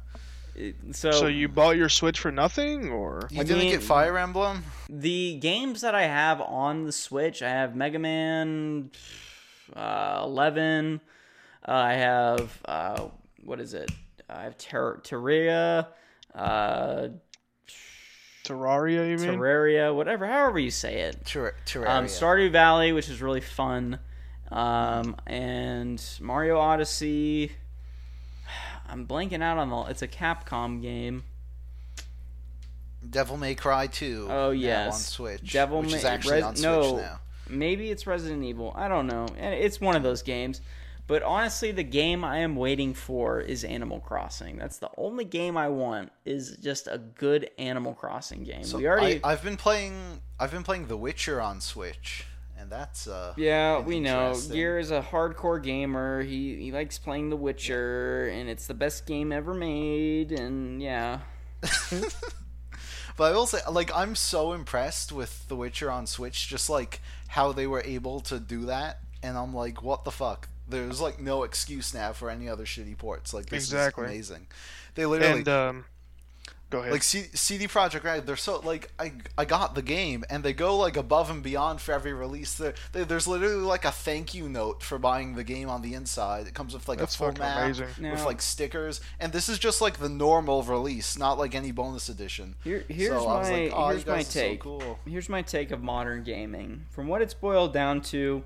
[0.91, 4.17] So, So you bought your Switch for nothing, or You I didn't mean- get Fire
[4.17, 4.63] Emblem?
[4.89, 8.91] The games that I have on the Switch, I have Mega Man
[9.75, 11.01] uh, 11.
[11.67, 13.07] Uh, I have uh,
[13.43, 13.91] what is it?
[14.29, 15.87] I have Ter- Terraria,
[16.35, 17.07] uh,
[18.43, 19.09] Terraria?
[19.09, 19.39] You mean?
[19.39, 21.25] Terraria, whatever, however you say it.
[21.25, 21.89] Ter- Terraria.
[21.89, 23.99] Um, Stardew Valley, which is really fun,
[24.51, 27.51] um, and Mario Odyssey.
[28.89, 29.81] I'm blanking out on the.
[29.91, 31.23] It's a Capcom game.
[33.09, 34.27] Devil May Cry 2.
[34.29, 34.93] Oh, yes.
[34.93, 35.51] on Switch.
[35.51, 36.19] Devil which May- Cry.
[36.49, 36.97] Res- no.
[36.97, 37.19] now.
[37.49, 38.73] Maybe it's Resident Evil.
[38.75, 39.27] I don't know.
[39.37, 40.61] And it's one of those games.
[41.05, 44.57] But honestly, the game I am waiting for is Animal Crossing.
[44.57, 46.11] That's the only game I want.
[46.25, 48.63] Is just a good Animal Crossing game.
[48.63, 50.21] So we already, I, I've been playing.
[50.39, 52.25] I've been playing The Witcher on Switch,
[52.57, 53.33] and that's uh.
[53.35, 54.33] yeah, we know.
[54.49, 56.21] Gear is a hardcore gamer.
[56.21, 60.31] He he likes playing The Witcher, and it's the best game ever made.
[60.31, 61.19] And yeah,
[63.15, 66.99] But I will say, like, I'm so impressed with The Witcher on Switch, just like
[67.27, 70.49] how they were able to do that, and I'm like, what the fuck?
[70.67, 73.33] There's like no excuse now for any other shitty ports.
[73.33, 74.05] Like this Exactly.
[74.05, 74.47] is amazing.
[74.95, 75.85] They literally And um,
[76.69, 76.91] go ahead.
[76.93, 78.25] like C- CD Projekt Red.
[78.25, 81.81] They're so like I I got the game, and they go like above and beyond
[81.81, 82.55] for every release.
[82.55, 85.93] There, there- there's literally like a thank you note for buying the game on the
[85.95, 86.47] inside.
[86.47, 87.87] It comes with like That's a full map amazing.
[87.87, 91.71] with Now- like stickers, and this is just like the normal release, not like any
[91.71, 92.55] bonus edition.
[92.63, 94.59] Here, here's so I was my like, oh, here's my are so take.
[94.61, 94.99] cool.
[95.05, 96.85] Here's my take of modern gaming.
[96.91, 98.43] From what it's boiled down to,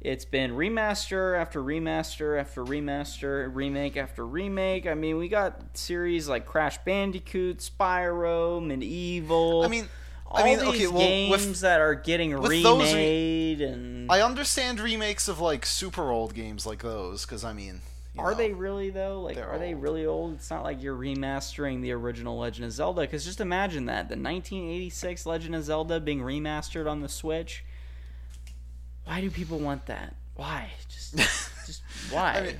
[0.00, 4.86] it's been remaster after remaster after remaster, remake after remake.
[4.86, 9.64] I mean, we got series like Crash Bandicoot, Spyro, MediEvil.
[9.64, 9.88] I mean,
[10.26, 14.10] all I mean, these okay, well, games with that are getting those re- remade and
[14.10, 17.82] I understand remakes of like super old games like those, because I mean,
[18.18, 19.20] are know, they really though?
[19.20, 20.34] Like, are they really old?
[20.34, 23.02] It's not like you're remastering the original Legend of Zelda.
[23.02, 27.64] Because just imagine that the 1986 Legend of Zelda being remastered on the Switch.
[29.10, 30.14] Why do people want that?
[30.36, 30.70] Why?
[30.88, 31.16] Just,
[31.66, 31.82] just
[32.12, 32.32] why?
[32.36, 32.56] I mean,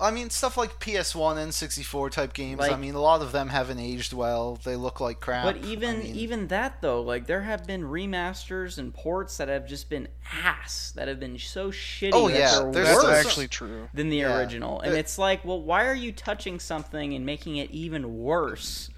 [0.00, 2.62] I mean, stuff like PS1 and 64 type games.
[2.62, 4.58] I mean, a lot of them haven't aged well.
[4.64, 5.44] They look like crap.
[5.44, 9.46] but even I mean, even that though, like there have been remasters and ports that
[9.46, 13.04] have just been ass, that have been so shitty Oh, that yeah, they're there's That's
[13.04, 13.88] worse actually true.
[13.94, 14.36] than the Yeah.
[14.36, 14.80] original.
[14.80, 18.90] And Uh, it's like, well, why are you touching something and making it even worse?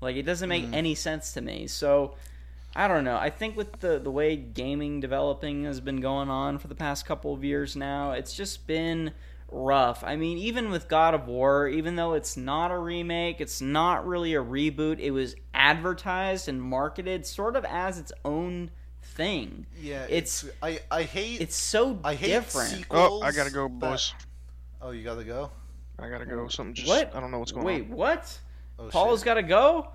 [0.00, 1.66] Like it doesn't make any sense to me.
[1.66, 2.14] So
[2.74, 3.16] I don't know.
[3.16, 7.04] I think with the the way gaming developing has been going on for the past
[7.06, 9.12] couple of years now, it's just been
[9.50, 10.02] rough.
[10.02, 14.06] I mean, even with God of War, even though it's not a remake, it's not
[14.06, 18.70] really a reboot, it was advertised and marketed sort of as its own
[19.02, 19.66] thing.
[19.78, 22.70] yeah, it's- it's, I I hate It's so I hate different.
[22.70, 23.22] sequels.
[23.22, 24.14] Oh, I gotta go, that- boys.
[24.80, 25.50] Oh, you gotta go.
[25.98, 26.48] I gotta go.
[26.48, 27.14] Something just What?
[27.14, 27.88] I don't know what's going Wait, on.
[27.90, 28.38] Wait, what?
[28.78, 29.26] Oh, Paul's shit.
[29.26, 29.88] got to go.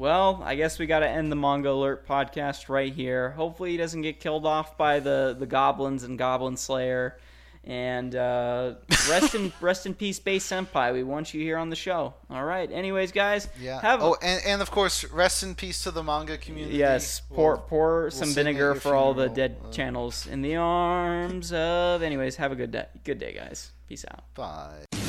[0.00, 3.32] Well, I guess we got to end the Manga Alert podcast right here.
[3.32, 7.18] Hopefully, he doesn't get killed off by the the goblins and Goblin Slayer.
[7.64, 8.76] And uh,
[9.10, 10.94] rest in rest in peace, Base Senpai.
[10.94, 12.14] We want you here on the show.
[12.30, 12.72] All right.
[12.72, 13.46] Anyways, guys.
[13.60, 13.78] Yeah.
[13.82, 16.78] Have oh, and, and of course, rest in peace to the manga community.
[16.78, 17.20] yes.
[17.28, 21.52] We'll- Pour pour we'll some vinegar for all the dead Uh, channels in the arms
[21.52, 22.02] of.
[22.02, 22.86] Anyways, have a good day.
[23.04, 23.72] Good day, guys.
[23.86, 24.24] Peace out.
[24.34, 24.99] Bye.